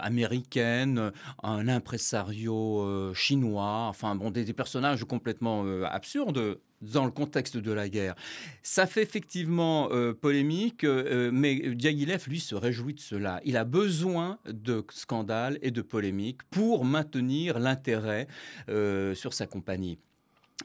américaine, 0.00 1.12
un 1.42 1.68
impresario 1.68 3.14
chinois, 3.14 3.86
enfin, 3.88 4.14
bon, 4.14 4.30
des 4.30 4.52
personnages 4.52 5.04
complètement 5.04 5.64
absurdes 5.84 6.58
dans 6.80 7.04
le 7.04 7.10
contexte 7.10 7.56
de 7.56 7.72
la 7.72 7.88
guerre. 7.88 8.14
Ça 8.62 8.86
fait 8.86 9.02
effectivement 9.02 9.88
euh, 9.92 10.12
polémique, 10.12 10.84
euh, 10.84 11.30
mais 11.32 11.56
Diaghilev, 11.74 12.28
lui, 12.28 12.40
se 12.40 12.54
réjouit 12.54 12.94
de 12.94 13.00
cela. 13.00 13.40
Il 13.44 13.56
a 13.56 13.64
besoin 13.64 14.38
de 14.46 14.84
scandales 14.90 15.58
et 15.62 15.70
de 15.70 15.82
polémiques 15.82 16.42
pour 16.50 16.84
maintenir 16.84 17.58
l'intérêt 17.58 18.26
euh, 18.68 19.14
sur 19.14 19.34
sa 19.34 19.46
compagnie. 19.46 19.98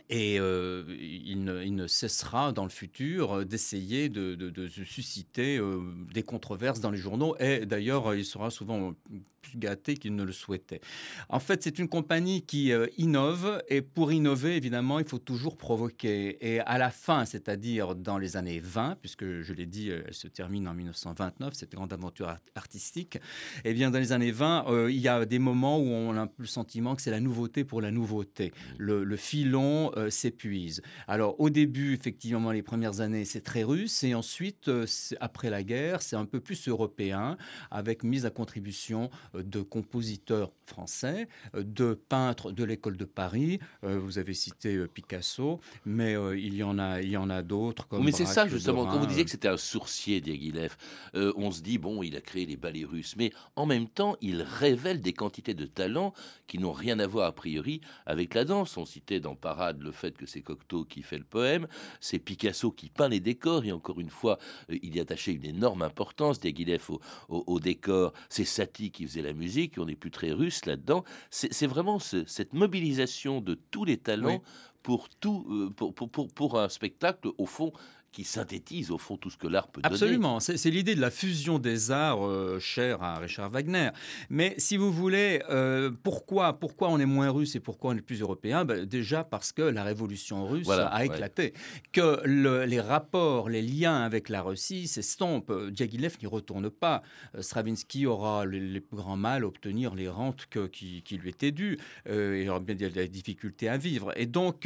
Et 0.10 0.40
euh, 0.40 0.84
il, 1.00 1.44
ne, 1.44 1.88
cessera 1.88 2.52
dans 2.52 2.64
le 2.64 2.70
futur 2.70 3.38
euh, 3.38 3.46
d'essayer 3.46 4.10
de, 4.10 4.68
susciter 4.68 5.58
euh, 5.58 5.82
des 6.14 6.24
controverses 6.24 6.80
dans 6.80 6.92
les 6.92 6.98
journaux. 6.98 7.36
Et 7.40 7.66
d'ailleurs, 7.66 8.14
il 8.14 8.26
sera 8.26 8.52
souvent 8.52 8.94
plus 9.42 9.58
gâté 9.58 9.96
qu'il 9.96 10.16
ne 10.16 10.24
le 10.24 10.32
souhaitait. 10.32 10.82
En 11.30 11.40
fait, 11.40 11.64
c'est 11.64 11.78
une 11.78 11.88
compagnie 11.88 12.42
qui 12.42 12.72
innove. 12.98 13.62
Et 13.68 13.82
pour 13.84 14.12
innover, 14.12 14.56
évidemment, 14.56 14.98
il 14.98 15.08
faut 15.08 15.20
toujours 15.20 15.56
provoquer. 15.56 16.38
Et 16.42 16.60
à 16.62 16.80
la 16.80 16.90
fin, 16.90 17.26
c'est-à-dire 17.26 17.94
dans 17.96 18.18
les 18.18 18.38
années 18.38 18.60
20, 18.60 18.98
puisque 19.02 19.42
je 19.42 19.54
l'ai 19.54 19.68
dit, 19.68 19.90
elle 19.90 20.14
se 20.14 20.28
termine 20.28 20.68
en 20.68 20.74
1929, 20.74 21.54
cette 21.54 21.74
grande 21.74 21.94
aventure 21.94 22.36
artistique, 22.56 23.18
et 23.18 23.70
eh 23.70 23.74
bien, 23.76 23.92
dans 23.92 24.00
les 24.00 24.12
années 24.12 24.32
20, 24.32 24.90
il 24.90 24.98
y 24.98 25.08
a 25.08 25.26
des 25.26 25.40
moments 25.40 25.78
où 25.78 25.88
on 25.90 26.18
a 26.18 26.28
le 26.38 26.48
sentiment 26.48 26.96
que 26.96 27.04
c'est 27.04 27.12
la 27.12 27.20
nouveauté 27.20 27.64
pour 27.64 27.82
la 27.82 27.92
nouveauté. 27.92 28.52
Le, 28.80 29.04
le 29.04 29.16
filon 29.16 29.85
euh, 29.96 30.10
s'épuise. 30.10 30.82
Alors 31.08 31.40
au 31.40 31.50
début, 31.50 31.94
effectivement, 31.94 32.52
les 32.52 32.62
premières 32.62 33.02
années, 33.02 33.26
c'est 33.26 33.42
très 33.42 33.64
russe, 33.64 34.04
et 34.04 34.16
ensuite, 34.16 34.68
euh, 34.68 34.86
après 35.20 35.50
la 35.50 35.64
guerre, 35.64 36.02
c'est 36.02 36.16
un 36.16 36.26
peu 36.26 36.40
plus 36.40 36.68
européen, 36.68 37.38
avec 37.72 38.04
mise 38.04 38.26
à 38.26 38.30
contribution 38.30 39.10
euh, 39.36 39.44
de 39.44 39.62
compositeurs 39.62 40.52
français, 40.66 41.28
de 41.56 41.94
peintres 41.94 42.52
de 42.52 42.64
l'école 42.64 42.98
de 42.98 43.06
Paris. 43.06 43.60
vous 43.84 44.18
avez 44.18 44.34
cité 44.34 44.88
Picasso, 44.88 45.60
mais 45.86 46.16
il 46.36 46.56
y 46.56 46.64
en 46.64 46.80
a, 46.80 47.02
il 47.02 47.10
y 47.10 47.18
en 47.18 47.30
a 47.30 47.44
d'autres. 47.44 47.88
mais 48.02 48.12
c'est 48.12 48.26
ça 48.26 48.48
justement. 48.48 48.86
Quand 48.86 48.98
vous 48.98 49.06
disiez 49.06 49.24
que 49.24 49.30
c'était 49.30 49.48
un 49.48 49.58
sourcier, 49.58 50.22
Diaghilev, 50.22 50.76
on 51.14 51.52
se 51.52 51.62
dit 51.62 51.78
bon, 51.78 52.02
il 52.02 52.16
a 52.16 52.22
créé 52.22 52.48
les 52.48 52.58
ballets 52.58 52.86
russes, 52.86 53.16
mais 53.16 53.32
en 53.56 53.68
même 53.68 53.88
temps, 53.88 54.18
il 54.22 54.42
révèle 54.42 55.02
des 55.02 55.14
quantités 55.14 55.54
de 55.54 55.66
talents 55.66 56.14
qui 56.48 56.58
n'ont 56.58 56.72
rien 56.72 57.00
à 57.00 57.08
voir 57.08 57.28
a 57.28 57.32
priori 57.32 57.82
avec 58.06 58.34
la 58.34 58.46
danse. 58.46 58.78
On 58.78 58.86
citait 58.86 59.20
dans 59.20 59.36
Parade 59.36 59.75
le 59.84 59.92
fait 59.92 60.16
que 60.18 60.26
c'est 60.26 60.42
Cocteau 60.42 60.86
qui 60.86 61.02
fait 61.02 61.18
le 61.18 61.24
poème, 61.24 61.68
c'est 62.00 62.20
Picasso 62.20 62.72
qui 62.72 62.90
peint 62.90 63.10
les 63.10 63.20
décors, 63.20 63.66
et 63.66 63.72
encore 63.72 64.00
une 64.00 64.10
fois, 64.10 64.38
euh, 64.70 64.78
il 64.82 64.96
y 64.96 65.00
attachait 65.00 65.34
une 65.34 65.46
énorme 65.46 65.82
importance, 65.82 66.40
Diaghilev 66.40 66.90
au, 66.90 67.00
au, 67.30 67.60
décor, 67.60 68.14
c'est 68.30 68.46
Satie 68.46 68.92
qui 68.92 69.06
faisait 69.06 69.22
la 69.22 69.34
musique, 69.34 69.76
on 69.78 69.86
n'est 69.86 69.96
plus 69.96 70.12
très 70.12 70.32
russe 70.32 70.66
là-dedans. 70.66 71.04
C'est 71.30 71.68
vraiment 71.68 72.00
cette 72.00 72.54
mobilisation 72.54 73.42
de 73.42 73.56
tous 73.72 73.86
les 73.86 73.98
talents 73.98 74.42
pour, 74.84 75.10
tout, 75.10 75.46
euh, 75.50 75.70
pour, 75.72 75.94
pour, 75.96 76.28
pour, 76.28 76.60
un 76.60 76.70
spectacle, 76.70 77.30
au 77.38 77.46
fond, 77.48 77.74
qui 78.16 78.24
synthétise 78.24 78.92
au 78.92 78.98
fond 78.98 79.18
tout 79.18 79.30
ce 79.30 79.36
que 79.36 79.46
l'art 79.46 79.68
peut 79.68 79.82
Absolument. 79.84 80.30
donner. 80.30 80.36
Absolument, 80.38 80.58
c'est 80.62 80.70
l'idée 80.70 80.96
de 80.96 81.02
la 81.02 81.12
fusion 81.12 81.60
des 81.60 81.92
arts 81.92 82.26
euh, 82.26 82.60
chère 82.62 83.04
à 83.04 83.20
Richard 83.20 83.50
Wagner. 83.50 83.90
Mais 84.30 84.56
si 84.58 84.78
vous 84.78 84.90
voulez, 84.90 85.44
euh, 85.50 85.92
pourquoi, 86.02 86.58
pourquoi 86.58 86.88
on 86.90 87.00
est 87.00 87.06
moins 87.06 87.30
russe 87.30 87.58
et 87.58 87.60
pourquoi 87.60 87.92
on 87.92 87.98
est 87.98 88.02
plus 88.02 88.22
européen? 88.22 88.64
Ben, 88.64 88.86
Déjà 88.86 89.26
parce 89.26 89.52
que 89.52 89.64
la 89.64 89.84
révolution 89.84 90.48
russe 90.48 90.70
a 90.70 91.04
éclaté. 91.04 91.54
Que 91.92 92.26
les 92.26 92.80
rapports, 92.80 93.50
les 93.50 93.62
liens 93.62 94.02
avec 94.02 94.30
la 94.30 94.42
Russie 94.42 94.88
s'estompent. 94.88 95.52
Diaghilev 95.72 96.16
n'y 96.22 96.28
retourne 96.28 96.70
pas. 96.70 97.04
Euh, 97.36 97.42
Stravinsky 97.42 98.06
aura 98.06 98.46
les, 98.46 98.80
plus 98.80 98.96
grands 98.96 99.18
mal 99.18 99.44
à 99.44 99.48
obtenir 99.48 99.94
les 99.94 100.08
rentes 100.08 100.46
que, 100.50 100.68
qui, 100.68 101.04
lui 101.22 101.32
étaient 101.32 101.52
dues. 101.52 101.78
il 102.08 102.50
aura 102.50 102.62
bien 102.62 102.76
des 102.76 103.10
difficultés 103.10 103.68
à 103.68 103.76
vivre. 103.76 104.14
Et 104.16 104.26
donc, 104.26 104.66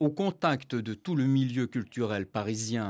au 0.00 0.10
contact 0.10 0.74
de 0.74 0.92
tout 0.92 1.16
le 1.16 1.24
milieu 1.24 1.66
culturel 1.66 2.26
parisien, 2.26 2.89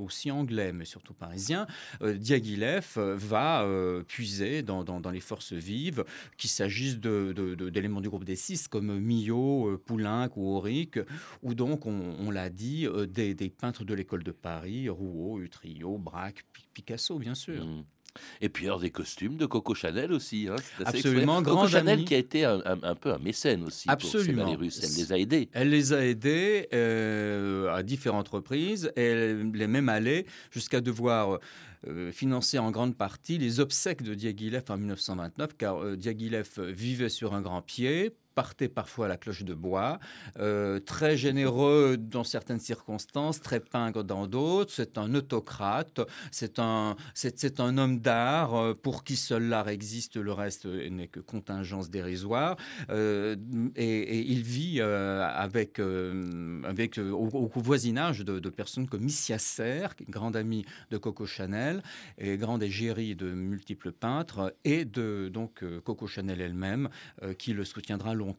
aussi 0.00 0.30
anglais, 0.30 0.72
mais 0.72 0.84
surtout 0.84 1.14
parisien, 1.14 1.66
euh, 2.02 2.14
Diaghilev 2.14 2.94
euh, 2.96 3.16
va 3.16 3.62
euh, 3.62 4.02
puiser 4.02 4.62
dans, 4.62 5.00
les 5.10 5.20
forces 5.20 5.52
vives, 5.52 6.04
qu'il 6.36 6.50
s'agisse 6.50 6.98
d'éléments 6.98 8.00
du 8.00 8.08
groupe 8.08 8.24
des 8.24 8.36
six 8.36 8.68
comme 8.68 8.98
Millot, 8.98 9.78
Poulenc 9.84 10.28
ou 10.36 10.54
Auric, 10.54 10.98
ou 11.42 11.54
donc, 11.54 11.86
on, 11.86 12.30
l'a 12.30 12.50
dit, 12.50 12.86
des, 13.08 13.50
peintres 13.50 13.84
de 13.84 13.94
l'école 13.94 14.22
de 14.22 14.32
Paris, 14.32 14.88
Rouault, 14.88 15.40
Utrillo, 15.40 15.98
Braque, 15.98 16.44
Picasso, 16.72 17.18
bien 17.18 17.34
sûr. 17.34 17.64
Mmh. 17.64 17.84
Et 18.40 18.48
puis 18.48 18.66
alors 18.66 18.80
des 18.80 18.90
costumes 18.90 19.36
de 19.36 19.46
Coco 19.46 19.74
Chanel 19.74 20.12
aussi. 20.12 20.48
Hein, 20.48 20.56
Absolument, 20.84 21.42
Coco 21.42 21.68
Chanel 21.68 22.04
qui 22.04 22.14
a 22.14 22.18
été 22.18 22.44
un, 22.44 22.60
peu 22.94 23.12
un 23.12 23.18
mécène 23.18 23.64
aussi 23.64 23.88
Absolument. 23.88 24.56
pour 24.56 24.72
ces 24.72 24.84
Elle 24.84 24.96
les 24.96 25.12
a 25.12 25.18
aidés. 25.18 25.48
Elle 25.52 25.70
les 25.70 25.92
a 25.92 26.04
aidés 26.04 26.68
euh, 26.72 27.72
à 27.74 27.82
différentes 27.82 28.28
reprises. 28.28 28.92
Et 28.96 29.02
elle 29.02 29.60
est 29.60 29.66
même 29.66 29.88
allée 29.88 30.26
jusqu'à 30.50 30.80
devoir 30.80 31.38
euh, 31.88 32.12
financer 32.12 32.58
en 32.58 32.70
grande 32.70 32.94
partie 32.94 33.38
les 33.38 33.58
obsèques 33.58 34.02
de 34.02 34.12
Diaghilev 34.14 34.64
en 34.68 34.76
1929, 34.76 35.56
car 35.56 35.82
euh, 35.82 35.96
Diaghilev 35.96 36.60
vivait 36.68 37.08
sur 37.08 37.32
un 37.32 37.40
grand 37.40 37.62
pied, 37.62 38.12
partait 38.40 38.70
parfois 38.70 39.04
à 39.04 39.08
la 39.08 39.18
cloche 39.18 39.42
de 39.42 39.52
bois, 39.52 40.00
euh, 40.38 40.80
très 40.80 41.14
généreux 41.14 41.98
dans 41.98 42.24
certaines 42.24 42.58
circonstances, 42.58 43.42
très 43.42 43.60
pingre 43.60 44.02
dans 44.02 44.26
d'autres. 44.26 44.72
C'est 44.72 44.96
un 44.96 45.14
autocrate, 45.14 46.00
c'est 46.30 46.58
un, 46.58 46.96
c'est, 47.12 47.60
un 47.60 47.76
homme 47.76 47.98
d'art 48.00 48.54
euh, 48.54 48.72
pour 48.72 49.04
qui 49.04 49.16
seul 49.16 49.42
l'art 49.42 49.68
existe, 49.68 50.16
le 50.16 50.32
reste 50.32 50.64
n'est 50.64 51.08
que 51.08 51.20
contingence 51.20 51.90
dérisoire. 51.90 52.56
Euh, 52.88 53.36
et, 53.76 54.20
il 54.20 54.42
vit 54.42 54.80
avec, 54.80 55.78
avec 56.64 56.96
au, 56.96 57.50
voisinage 57.56 58.20
de, 58.20 58.48
personnes 58.48 58.88
comme 58.88 59.02
Missia 59.02 59.38
Serre, 59.38 59.94
grande 60.08 60.34
amie 60.34 60.64
de 60.90 60.96
Coco 60.96 61.26
Chanel, 61.26 61.82
et 62.16 62.38
grande 62.38 62.62
égérie 62.62 63.14
de 63.14 63.30
multiples 63.32 63.92
peintres, 63.92 64.54
et 64.64 64.86
de 64.86 65.28
donc 65.28 65.62
Coco 65.84 66.06
Chanel 66.06 66.40
elle-même, 66.40 66.88
qui 67.36 67.52
le 67.52 67.66
soutiendra 67.66 68.14
longtemps. 68.14 68.29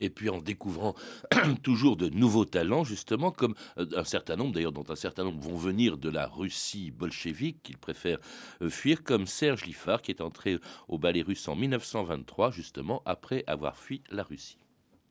Et 0.00 0.10
puis 0.10 0.28
en 0.28 0.38
découvrant 0.38 0.94
toujours 1.62 1.96
de 1.96 2.08
nouveaux 2.08 2.44
talents, 2.44 2.84
justement, 2.84 3.30
comme 3.30 3.54
euh, 3.78 3.86
un 3.96 4.04
certain 4.04 4.36
nombre, 4.36 4.52
d'ailleurs, 4.52 4.72
dont 4.72 4.84
un 4.88 4.96
certain 4.96 5.24
nombre 5.24 5.42
vont 5.42 5.56
venir 5.56 5.96
de 5.96 6.10
la 6.10 6.26
Russie 6.26 6.90
bolchevique, 6.90 7.62
qu'ils 7.62 7.78
préfèrent 7.78 8.18
euh, 8.62 8.70
fuir, 8.70 9.02
comme 9.02 9.26
Serge 9.26 9.64
Liffard, 9.64 10.02
qui 10.02 10.10
est 10.10 10.20
entré 10.20 10.58
au 10.88 10.98
ballet 10.98 11.22
russe 11.22 11.46
en 11.48 11.56
1923, 11.56 12.50
justement, 12.50 13.02
après 13.04 13.44
avoir 13.46 13.76
fui 13.76 14.02
la 14.10 14.22
Russie. 14.22 14.58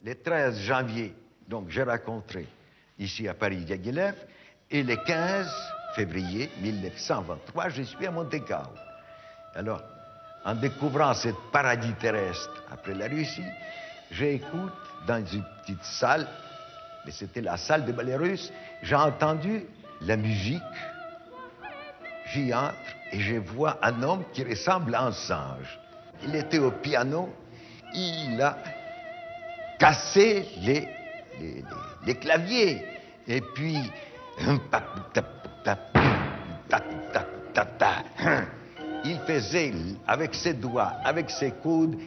Le 0.04 0.16
13 0.16 0.60
janvier, 0.60 1.14
donc, 1.48 1.70
j'ai 1.70 1.84
rencontré 1.84 2.48
ici 2.98 3.28
à 3.28 3.34
Paris 3.34 3.58
Diaghilev, 3.58 4.16
et 4.70 4.84
le 4.84 4.96
15 4.96 5.48
février 5.96 6.50
1923, 6.62 7.70
je 7.70 7.82
suis 7.84 8.06
à 8.06 8.12
Monte 8.12 8.46
Carlo. 8.46 8.74
Alors, 9.54 9.82
en 10.46 10.56
découvrant 10.56 11.14
cette 11.14 11.36
paradis 11.52 11.94
terrestre 12.00 12.64
après 12.72 12.94
la 12.94 13.08
Russie, 13.08 13.44
j'écoute 14.12 14.74
dans 15.08 15.26
une 15.26 15.44
petite 15.62 15.84
salle, 15.84 16.28
mais 17.06 17.12
c'était 17.12 17.42
la 17.42 17.58
salle 17.58 17.86
de 17.86 17.92
ballet 17.92 18.16
russe, 18.16 18.52
j'ai 18.84 18.96
entendu 18.96 19.66
la 20.02 20.18
musique, 20.18 20.62
j'y 22.28 22.54
entre 22.54 22.76
et 23.12 23.20
je 23.20 23.36
vois 23.36 23.78
un 23.82 24.04
homme 24.04 24.24
qui 24.34 24.44
ressemble 24.44 24.96
à 24.96 25.04
un 25.04 25.12
singe. 25.12 25.80
Il 26.24 26.36
était 26.36 26.60
au 26.60 26.72
piano, 26.72 27.34
il 27.94 28.42
a 28.42 28.58
cassé 29.80 30.48
les, 30.62 30.88
les, 31.40 31.64
les 32.06 32.16
claviers, 32.16 32.86
et 33.28 33.42
puis... 33.42 33.78
il 39.04 39.20
faisait 39.20 39.74
avec 40.08 40.36
ses 40.36 40.54
doigts, 40.54 40.94
avec 41.04 41.30
ses 41.30 41.52
coudes, 41.52 41.98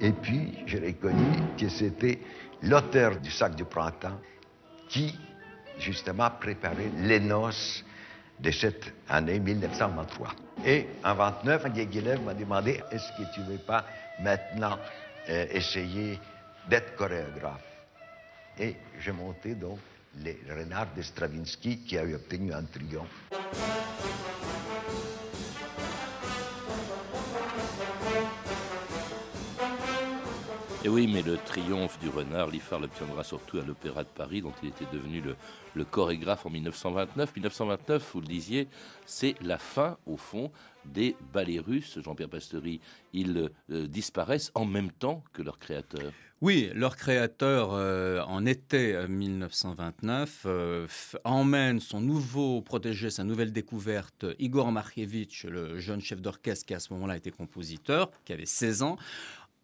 Et 0.00 0.12
puis, 0.12 0.52
j'ai 0.66 0.78
reconnu 0.80 1.26
que 1.58 1.68
c'était 1.68 2.18
l'auteur 2.62 3.16
du 3.16 3.30
sac 3.30 3.54
du 3.54 3.64
printemps 3.64 4.18
qui, 4.88 5.16
justement, 5.78 6.30
préparait 6.30 6.90
les 6.98 7.20
noces 7.20 7.84
de 8.40 8.50
cette 8.50 8.92
année 9.08 9.38
1923. 9.38 10.28
Et 10.66 10.86
en 11.04 11.14
29, 11.14 11.72
Guéguilev 11.72 12.22
m'a 12.22 12.34
demandé 12.34 12.80
est-ce 12.90 13.12
que 13.12 13.32
tu 13.32 13.40
ne 13.40 13.52
veux 13.52 13.58
pas 13.58 13.84
maintenant 14.20 14.78
euh, 15.28 15.46
essayer 15.50 16.18
d'être 16.68 16.96
chorégraphe? 16.96 17.62
Et 18.58 18.76
j'ai 19.00 19.12
monté 19.12 19.54
donc 19.54 19.78
les 20.22 20.38
renards 20.48 20.94
de 20.94 21.02
Stravinsky 21.02 21.78
qui 21.78 21.98
a 21.98 22.04
obtenu 22.04 22.52
un 22.52 22.64
triomphe. 22.64 23.30
Et 30.84 30.88
oui, 30.90 31.08
mais 31.10 31.22
le 31.22 31.38
triomphe 31.38 31.98
du 31.98 32.10
renard, 32.10 32.50
Liffard 32.50 32.78
l'obtiendra 32.78 33.24
surtout 33.24 33.58
à 33.58 33.62
l'Opéra 33.62 34.04
de 34.04 34.08
Paris, 34.08 34.42
dont 34.42 34.52
il 34.62 34.68
était 34.68 34.84
devenu 34.92 35.22
le, 35.74 35.84
chorégraphe 35.86 36.44
en 36.44 36.50
1929. 36.50 37.34
1929, 37.36 38.10
vous 38.12 38.20
le 38.20 38.26
disiez, 38.26 38.68
c'est 39.06 39.34
la 39.40 39.56
fin, 39.56 39.96
au 40.04 40.18
fond, 40.18 40.52
des 40.84 41.16
ballets 41.32 41.58
russes. 41.58 41.98
Jean-Pierre 42.04 42.28
Pastery, 42.28 42.82
ils 43.14 43.50
euh, 43.70 43.86
disparaissent 43.86 44.52
en 44.54 44.66
même 44.66 44.90
temps 44.90 45.24
que 45.32 45.40
leurs 45.40 45.58
créateurs. 45.58 46.12
Oui, 46.44 46.68
leur 46.74 46.96
créateur, 46.96 47.70
euh, 47.72 48.20
en 48.26 48.44
été 48.44 48.94
1929, 49.08 50.42
euh, 50.44 50.86
emmène 51.24 51.80
son 51.80 52.02
nouveau 52.02 52.60
protégé, 52.60 53.08
sa 53.08 53.24
nouvelle 53.24 53.50
découverte, 53.50 54.26
Igor 54.38 54.70
Markievitch, 54.70 55.46
le 55.46 55.78
jeune 55.78 56.02
chef 56.02 56.20
d'orchestre 56.20 56.66
qui 56.66 56.74
à 56.74 56.80
ce 56.80 56.92
moment-là 56.92 57.16
était 57.16 57.30
compositeur, 57.30 58.10
qui 58.26 58.34
avait 58.34 58.44
16 58.44 58.82
ans, 58.82 58.98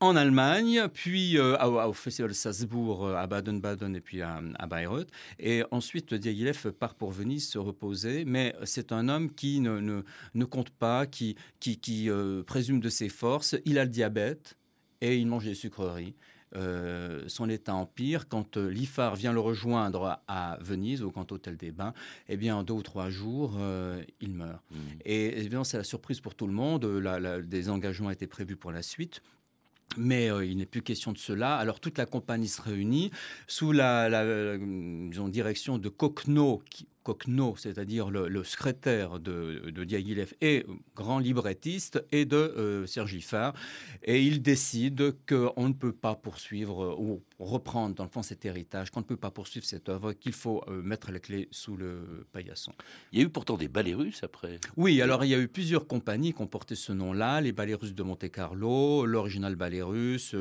en 0.00 0.16
Allemagne, 0.16 0.88
puis 0.92 1.36
euh, 1.36 1.62
au 1.62 1.92
Festival 1.92 2.34
Salzbourg, 2.34 3.04
euh, 3.04 3.14
à 3.16 3.26
Baden-Baden 3.26 3.94
et 3.94 4.00
puis 4.00 4.22
à, 4.22 4.40
Bayreuth. 4.66 5.10
Et 5.38 5.62
ensuite, 5.70 6.14
Diaghilev 6.14 6.72
part 6.72 6.94
pour 6.94 7.12
Venise 7.12 7.46
se 7.46 7.58
reposer, 7.58 8.24
mais 8.24 8.54
c'est 8.64 8.92
un 8.92 9.10
homme 9.10 9.30
qui 9.30 9.60
ne, 9.60 10.02
compte 10.46 10.70
pas, 10.70 11.04
qui, 11.06 11.36
euh, 12.08 12.42
présume 12.42 12.80
de 12.80 12.88
ses 12.88 13.10
forces. 13.10 13.56
Il 13.66 13.78
a 13.78 13.84
le 13.84 13.90
diabète 13.90 14.56
et 15.02 15.18
il 15.18 15.26
mange 15.26 15.44
des 15.44 15.54
sucreries. 15.54 16.14
Son 16.54 17.48
état 17.48 17.74
empire. 17.74 18.28
Quand 18.28 18.56
l'IFAR 18.56 19.16
vient 19.16 19.32
le 19.32 19.40
rejoindre 19.40 20.20
à 20.26 20.58
Venise, 20.60 21.02
au 21.02 21.10
Grand 21.10 21.30
Hôtel 21.30 21.56
des 21.56 21.70
Bains, 21.70 21.94
eh 22.28 22.36
bien, 22.36 22.56
en 22.56 22.62
deux 22.62 22.74
ou 22.74 22.82
trois 22.82 23.10
jours, 23.10 23.58
il 24.20 24.34
meurt. 24.34 24.62
Mmh. 24.70 24.76
Et 25.04 25.38
évidemment, 25.38 25.64
c'est 25.64 25.78
la 25.78 25.84
surprise 25.84 26.20
pour 26.20 26.34
tout 26.34 26.46
le 26.46 26.52
monde. 26.52 26.84
des 27.46 27.70
engagements 27.70 28.10
étaient 28.10 28.26
prévus 28.26 28.56
pour 28.56 28.72
la 28.72 28.82
suite. 28.82 29.22
Mais 29.96 30.30
euh, 30.30 30.44
il 30.44 30.56
n'est 30.56 30.66
plus 30.66 30.82
question 30.82 31.12
de 31.12 31.18
cela. 31.18 31.56
Alors 31.56 31.80
toute 31.80 31.98
la 31.98 32.06
compagnie 32.06 32.48
se 32.48 32.62
réunit 32.62 33.10
sous 33.46 33.72
la, 33.72 34.08
direction 35.28 35.78
de 35.78 35.88
Kokno, 35.88 36.62
qui, 36.70 36.86
Kokno, 37.02 37.54
c'est-à-dire 37.56 38.10
le, 38.10 38.44
secrétaire 38.44 39.18
de, 39.18 39.70
de 39.70 39.84
Diaghilev 39.84 40.34
et 40.40 40.66
grand 40.94 41.18
librettiste, 41.18 42.04
et 42.12 42.24
de 42.24 42.36
euh, 42.36 42.86
Sergi 42.86 43.20
Far. 43.20 43.54
Et 44.02 44.22
il 44.22 44.42
décide 44.42 45.14
qu'on 45.26 45.68
ne 45.68 45.72
peut 45.72 45.92
pas 45.92 46.14
poursuivre 46.14 46.84
euh, 46.84 46.96
ou 46.98 47.22
reprendre 47.38 47.94
dans 47.94 48.04
le 48.04 48.10
fond 48.10 48.22
cet 48.22 48.44
héritage, 48.44 48.90
qu'on 48.90 49.00
ne 49.00 49.04
peut 49.04 49.16
pas 49.16 49.30
poursuivre 49.30 49.64
cette 49.64 49.88
œuvre, 49.88 50.12
qu'il 50.12 50.32
faut 50.32 50.62
euh, 50.68 50.82
mettre 50.82 51.10
la 51.10 51.18
clé 51.18 51.48
sous 51.50 51.76
le 51.76 52.26
paillasson. 52.32 52.72
Il 53.12 53.18
y 53.18 53.22
a 53.22 53.24
eu 53.24 53.30
pourtant 53.30 53.56
des 53.56 53.68
ballets 53.68 53.94
russes 53.94 54.22
après. 54.22 54.58
Oui, 54.76 55.00
alors 55.00 55.24
il 55.24 55.28
y 55.28 55.34
a 55.34 55.38
eu 55.38 55.48
plusieurs 55.48 55.86
compagnies 55.86 56.34
qui 56.34 56.42
ont 56.42 56.46
porté 56.46 56.74
ce 56.74 56.92
nom-là, 56.92 57.40
les 57.40 57.52
ballets 57.52 57.74
russes 57.74 57.94
de 57.94 58.02
Monte-Carlo, 58.02 59.06
l'original 59.06 59.56
ballet 59.56 59.82
russe 59.82 60.34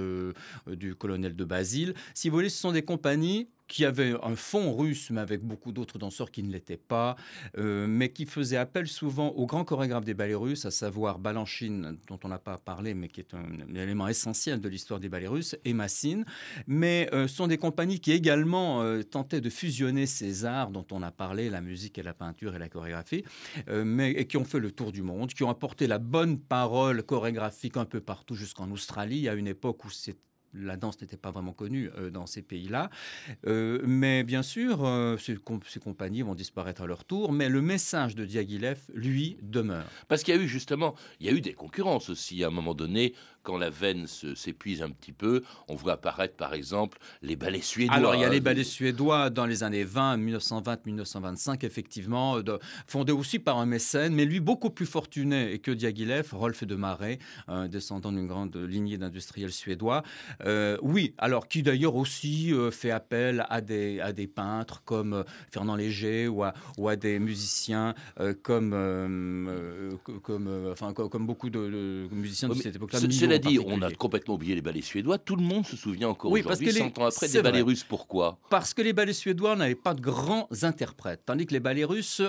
du 0.67 0.95
colonel 0.95 1.35
de 1.35 1.45
Basile. 1.45 1.93
Si 2.13 2.29
vous 2.29 2.35
voulez, 2.35 2.49
ce 2.49 2.59
sont 2.59 2.71
des 2.71 2.83
compagnies 2.83 3.47
qui 3.69 3.85
avait 3.85 4.15
un 4.23 4.35
fond 4.35 4.75
russe, 4.75 5.11
mais 5.11 5.21
avec 5.21 5.41
beaucoup 5.41 5.71
d'autres 5.71 5.97
danseurs 5.97 6.31
qui 6.31 6.43
ne 6.43 6.51
l'étaient 6.51 6.75
pas, 6.75 7.15
euh, 7.57 7.87
mais 7.87 8.09
qui 8.09 8.25
faisait 8.25 8.57
appel 8.57 8.87
souvent 8.87 9.29
aux 9.29 9.45
grands 9.45 9.63
chorégraphes 9.63 10.03
des 10.03 10.15
ballets 10.15 10.35
russes, 10.35 10.65
à 10.65 10.71
savoir 10.71 11.19
Balanchine, 11.19 11.97
dont 12.07 12.19
on 12.23 12.27
n'a 12.27 12.39
pas 12.39 12.57
parlé, 12.57 12.93
mais 12.95 13.07
qui 13.07 13.21
est 13.21 13.33
un, 13.33 13.75
élément 13.75 14.07
essentiel 14.07 14.59
de 14.59 14.67
l'histoire 14.67 14.99
des 14.99 15.07
ballets 15.07 15.27
russes, 15.27 15.55
et 15.63 15.73
Massine. 15.73 16.25
Mais 16.67 17.07
euh, 17.13 17.27
sont 17.27 17.47
des 17.47 17.59
compagnies 17.59 17.99
qui 17.99 18.11
également 18.11 18.81
euh, 18.81 19.03
tentaient 19.03 19.39
de 19.39 19.49
fusionner 19.49 20.07
ces 20.07 20.45
arts 20.45 20.71
dont 20.71 20.85
on 20.91 21.03
a 21.03 21.11
parlé, 21.11 21.49
la 21.49 21.61
musique 21.61 21.99
et 21.99 22.03
la 22.03 22.15
peinture 22.15 22.55
et 22.55 22.59
la 22.59 22.67
chorégraphie, 22.69 23.23
mais 23.67 24.11
et 24.11 24.25
qui 24.25 24.37
ont 24.37 24.43
fait 24.43 24.59
le 24.59 24.71
tour 24.71 24.91
du 24.91 25.03
monde, 25.03 25.31
qui 25.31 25.43
ont 25.43 25.49
apporté 25.49 25.85
la 25.85 25.99
bonne 25.99 26.39
parole 26.39 27.03
chorégraphique 27.03 27.77
un 27.77 27.85
peu 27.85 28.01
partout 28.01 28.33
jusqu'en 28.33 28.71
Australie, 28.71 29.29
à 29.29 29.35
une 29.35 29.47
époque 29.47 29.85
où 29.85 29.91
c'est 29.91 30.17
la 30.53 30.77
danse 30.77 30.99
n'était 31.01 31.17
pas 31.17 31.31
vraiment 31.31 31.53
connue 31.53 31.89
euh, 31.97 32.09
dans 32.09 32.25
ces 32.25 32.41
pays-là. 32.41 32.89
Euh, 33.47 33.81
mais 33.85 34.23
bien 34.23 34.43
sûr, 34.43 34.85
euh, 34.85 35.17
ces, 35.17 35.37
compagnies 35.79 36.21
vont 36.21 36.35
disparaître 36.35 36.81
à 36.81 36.87
leur 36.87 37.03
tour, 37.03 37.31
mais 37.31 37.49
le 37.49 37.61
message 37.61 38.15
de 38.15 38.25
Diaghilev, 38.25 38.79
lui, 38.93 39.37
demeure. 39.41 39.85
Parce 40.07 40.23
qu'il 40.23 40.35
y 40.35 40.37
a 40.37 40.41
eu 40.41 40.47
justement, 40.47 40.95
il 41.19 41.27
y 41.27 41.29
a 41.29 41.33
eu 41.33 41.41
des 41.41 41.53
concurrences 41.53 42.09
aussi 42.09 42.43
à 42.43 42.47
un 42.47 42.51
moment 42.51 42.73
donné 42.73 43.13
quand 43.43 43.57
la 43.57 43.69
veine 43.69 44.07
s'épuise 44.07 44.81
un 44.81 44.89
petit 44.89 45.11
peu, 45.11 45.43
on 45.67 45.75
voit 45.75 45.93
apparaître 45.93 46.35
par 46.35 46.53
exemple 46.53 46.97
les 47.21 47.35
ballets 47.35 47.61
suédois. 47.61 47.95
Alors 47.95 48.15
il 48.15 48.21
y 48.21 48.25
a 48.25 48.29
les 48.29 48.39
ballets 48.39 48.63
suédois 48.63 49.29
dans 49.29 49.45
les 49.45 49.63
années 49.63 49.83
20, 49.83 50.17
1920-1925, 50.17 51.65
effectivement, 51.65 52.41
de, 52.41 52.59
fondés 52.87 53.11
aussi 53.11 53.39
par 53.39 53.57
un 53.57 53.65
mécène, 53.65 54.13
mais 54.13 54.25
lui 54.25 54.39
beaucoup 54.39 54.69
plus 54.69 54.85
fortuné 54.85 55.59
que 55.59 55.71
Diaghilev, 55.71 56.29
Rolf 56.33 56.63
de 56.63 56.75
Marais, 56.75 57.19
descendant 57.69 58.11
d'une 58.11 58.27
grande 58.27 58.55
lignée 58.55 58.97
d'industriels 58.97 59.51
suédois. 59.51 60.03
Euh, 60.45 60.77
oui, 60.81 61.13
alors 61.17 61.47
qui 61.47 61.63
d'ailleurs 61.63 61.95
aussi 61.95 62.53
euh, 62.53 62.71
fait 62.71 62.91
appel 62.91 63.45
à 63.49 63.61
des, 63.61 63.99
à 63.99 64.13
des 64.13 64.27
peintres 64.27 64.81
comme 64.83 65.13
euh, 65.13 65.23
Fernand 65.51 65.75
Léger 65.75 66.27
ou 66.27 66.43
à, 66.43 66.53
ou 66.77 66.89
à 66.89 66.95
des 66.95 67.19
musiciens 67.19 67.93
comme, 68.43 68.71
comme, 70.23 70.69
enfin, 70.71 70.93
comme, 70.93 71.25
beaucoup 71.25 71.49
de, 71.49 72.07
musiciens 72.11 72.49
de 72.49 72.53
cette 72.53 72.75
époque-là 72.75 72.99
dit, 73.39 73.59
on 73.65 73.81
a 73.81 73.91
complètement 73.91 74.35
oublié 74.35 74.55
les 74.55 74.61
ballets 74.61 74.81
suédois. 74.81 75.17
Tout 75.17 75.35
le 75.35 75.43
monde 75.43 75.65
se 75.65 75.75
souvient 75.75 76.09
encore 76.09 76.31
oui, 76.31 76.41
aujourd'hui, 76.41 76.71
100 76.71 76.97
ans 76.99 77.05
après, 77.05 77.27
des 77.27 77.41
ballets 77.41 77.61
russes. 77.61 77.83
Pourquoi? 77.83 78.39
Parce 78.49 78.73
que 78.73 78.81
les 78.81 78.93
ballets 78.93 79.13
suédois 79.13 79.55
n'avaient 79.55 79.75
pas 79.75 79.93
de 79.93 80.01
grands 80.01 80.47
interprètes, 80.61 81.21
tandis 81.25 81.45
que 81.45 81.53
les 81.53 81.59
ballets 81.59 81.85
russes 81.85 82.21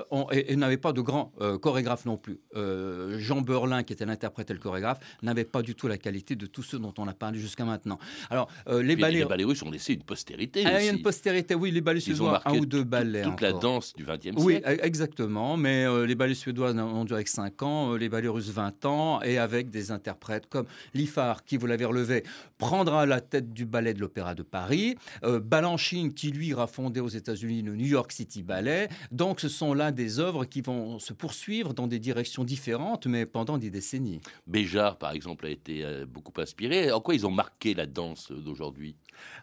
n'avaient 0.57 0.77
pas 0.77 0.93
de 0.93 1.01
grands 1.01 1.33
euh, 1.41 1.59
chorégraphes 1.59 2.07
non 2.07 2.17
plus. 2.17 2.41
Euh, 2.57 3.19
Jean 3.19 3.41
Berlin, 3.41 3.83
qui 3.83 3.93
était 3.93 4.07
l'interprète 4.07 4.51
et 4.51 4.55
le 4.55 4.59
chorégraphe, 4.59 5.01
n'avait 5.23 5.45
pas 5.45 5.63
du 5.63 5.75
tout 5.75 5.89
la 5.89 5.99
qualité 5.99 6.37
de 6.37 6.47
tous 6.47 6.63
ceux 6.63 6.79
dont 6.79 6.95
on 6.99 7.09
a 7.09 7.15
parlé 7.15 7.39
jusqu'à 7.39 7.65
maintenant. 7.65 7.99
Alors, 8.31 8.49
euh, 8.69 8.83
les, 8.83 8.97
ballets... 8.97 9.21
les 9.21 9.25
ballets 9.25 9.45
russes 9.45 9.63
ont 9.63 9.71
laissé 9.71 9.95
une 9.95 10.03
postérité 10.03 10.65
ah, 10.67 10.77
aussi. 10.77 10.89
Une 10.89 11.03
postérité, 11.03 11.55
oui, 11.55 11.71
les 11.71 11.81
ballets 11.81 12.01
suédois, 12.01 12.43
un 12.45 12.57
ou 12.59 12.67
deux 12.67 12.85
ballets. 12.85 13.23
Toute 13.23 13.41
la 13.41 13.53
danse 13.53 13.95
du 13.95 14.05
XXe 14.05 14.23
siècle. 14.23 14.39
Oui, 14.39 14.61
exactement. 14.65 15.57
Mais 15.57 15.87
les 16.07 16.15
ballets 16.15 16.35
suédois 16.35 16.73
ont 16.73 17.05
duré 17.05 17.25
que 17.25 17.31
5 17.31 17.63
ans, 17.63 17.95
les 17.95 18.09
ballets 18.09 18.29
russes 18.29 18.51
20 18.51 18.85
ans, 18.85 19.23
et 19.23 19.39
avec 19.39 19.71
des 19.71 19.91
interprètes 19.91 20.47
comme 20.49 20.67
Lifar, 20.95 21.45
qui 21.45 21.57
vous 21.57 21.67
l'avez 21.67 21.85
relevé, 21.85 22.25
prendra 22.59 23.07
la 23.07 23.21
tête 23.21 23.53
du 23.53 23.67
ballet 23.67 23.95
de 23.95 24.01
l'Opéra 24.01 24.35
de 24.35 24.43
Paris. 24.43 24.97
Euh, 25.25 25.41
Balanchine, 25.41 26.15
qui 26.15 26.31
lui 26.31 26.49
ira 26.49 26.67
fonder 26.67 27.01
aux 27.01 27.09
États-Unis 27.09 27.63
le 27.63 27.77
New 27.77 27.87
York 27.87 28.13
City 28.13 28.43
Ballet. 28.43 28.89
Donc, 29.11 29.41
ce 29.41 29.49
sont 29.49 29.75
là 29.75 29.93
des 29.93 30.19
œuvres 30.19 30.45
qui 30.45 30.61
vont 30.61 30.99
se 30.99 31.13
poursuivre 31.13 31.75
dans 31.75 31.87
des 31.87 31.99
directions 31.99 32.45
différentes, 32.45 33.07
mais 33.07 33.27
pendant 33.27 33.59
des 33.59 33.71
décennies. 33.71 34.21
Béjart, 34.47 34.99
par 34.99 35.13
exemple, 35.13 35.47
a 35.47 35.51
été 35.51 35.85
euh, 35.85 36.07
beaucoup 36.07 36.39
inspiré. 36.41 36.93
En 36.93 37.01
quoi 37.01 37.15
ils 37.15 37.27
ont 37.27 37.31
marqué 37.31 37.75
la 37.75 37.87
danse 37.87 38.33
d'aujourd'hui? 38.33 38.97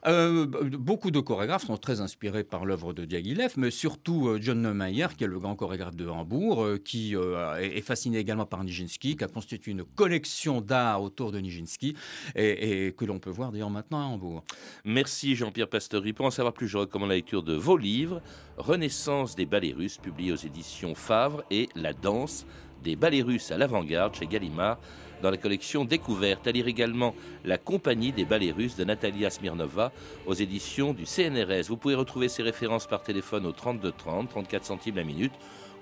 Euh, 0.05 0.45
Beaucoup 0.45 1.11
de 1.11 1.19
chorégraphes 1.19 1.65
sont 1.65 1.77
très 1.77 2.01
inspirés 2.01 2.43
par 2.43 2.65
l'œuvre 2.65 2.93
de 2.93 3.05
Diaghilev, 3.05 3.53
mais 3.57 3.71
surtout 3.71 4.37
John 4.39 4.61
Neumayer, 4.61 5.07
qui 5.17 5.23
est 5.23 5.27
le 5.27 5.39
grand 5.39 5.55
chorégraphe 5.55 5.95
de 5.95 6.07
Hambourg, 6.07 6.67
qui 6.83 7.15
est 7.15 7.81
fasciné 7.81 8.19
également 8.19 8.45
par 8.45 8.63
Nijinsky, 8.63 9.15
qui 9.15 9.23
a 9.23 9.27
constitué 9.27 9.71
une 9.71 9.83
collection 9.83 10.61
d'art 10.61 11.01
autour 11.01 11.31
de 11.31 11.39
Nijinsky 11.39 11.95
et, 12.35 12.93
que 12.97 13.05
l'on 13.05 13.19
peut 13.19 13.29
voir 13.29 13.51
d'ailleurs 13.51 13.69
maintenant 13.69 13.99
à 13.99 14.05
Hambourg. 14.05 14.43
Merci 14.85 15.35
Jean-Pierre 15.35 15.69
Pastory. 15.69 16.13
Pour 16.13 16.25
en 16.25 16.31
savoir 16.31 16.53
plus, 16.53 16.67
je 16.67 16.77
recommande 16.77 17.09
la 17.09 17.15
lecture 17.15 17.43
de 17.43 17.53
vos 17.53 17.77
livres 17.77 18.21
Renaissance 18.57 19.35
des 19.35 19.45
ballets 19.45 19.73
russes, 19.73 19.97
publié 19.97 20.31
aux 20.31 20.35
éditions 20.35 20.95
Favre, 20.95 21.43
et 21.51 21.69
La 21.75 21.93
danse 21.93 22.45
des 22.83 22.95
ballets 22.95 23.21
russes 23.21 23.51
à 23.51 23.57
l'avant-garde 23.57 24.15
chez 24.15 24.27
Gallimard 24.27 24.79
dans 25.21 25.31
la 25.31 25.37
collection 25.37 25.85
Découverte. 25.85 26.47
À 26.47 26.51
lire 26.51 26.67
également 26.67 27.15
La 27.45 27.57
compagnie 27.57 28.11
des 28.11 28.25
ballets 28.25 28.51
russes 28.51 28.75
de 28.75 28.83
Natalia 28.83 29.29
Smirnova 29.29 29.91
aux 30.25 30.33
éditions 30.33 30.93
du 30.93 31.05
CNRS. 31.05 31.67
Vous 31.67 31.77
pouvez 31.77 31.95
retrouver 31.95 32.29
ces 32.29 32.43
références 32.43 32.87
par 32.87 33.03
téléphone 33.03 33.45
au 33.45 33.51
32 33.51 33.91
30, 33.91 34.29
34 34.29 34.65
centimes 34.65 34.95
la 34.95 35.03
minute 35.03 35.33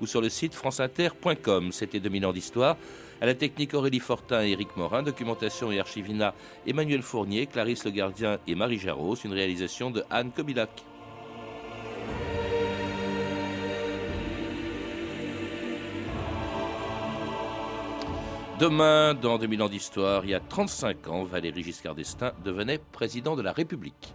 ou 0.02 0.08
sur 0.08 0.22
le 0.22 0.30
site 0.30 0.54
franceinter.com. 0.54 1.72
C'était 1.72 2.00
2000 2.00 2.26
ans 2.26 2.34
d'histoire. 2.34 2.78
À 3.22 3.26
la 3.26 3.34
technique 3.34 3.74
Aurélie 3.74 4.00
Fortin 4.00 4.44
et 4.44 4.52
Éric 4.52 4.76
Morin, 4.76 5.04
documentation 5.04 5.72
et 5.72 5.80
archivina 5.80 6.34
Emmanuel 6.68 7.02
Fournier, 7.02 7.48
Clarisse 7.48 7.86
Le 7.86 7.92
Gardien 7.92 8.40
et 8.46 8.56
Marie 8.56 8.80
Jarros, 8.80 9.16
une 9.16 9.34
réalisation 9.34 9.90
de 9.90 10.04
Anne 10.10 10.32
Kobilac. 10.32 10.84
Demain, 18.58 19.16
dans 19.16 19.38
2000 19.38 19.64
ans 19.64 19.68
d'histoire, 19.68 20.24
il 20.24 20.30
y 20.30 20.34
a 20.34 20.40
35 20.40 21.10
ans, 21.10 21.24
Valéry 21.26 21.62
Giscard 21.62 21.94
d'Estaing 21.94 22.32
devenait 22.46 22.78
président 22.78 23.36
de 23.36 23.42
la 23.42 23.52
République. 23.52 24.14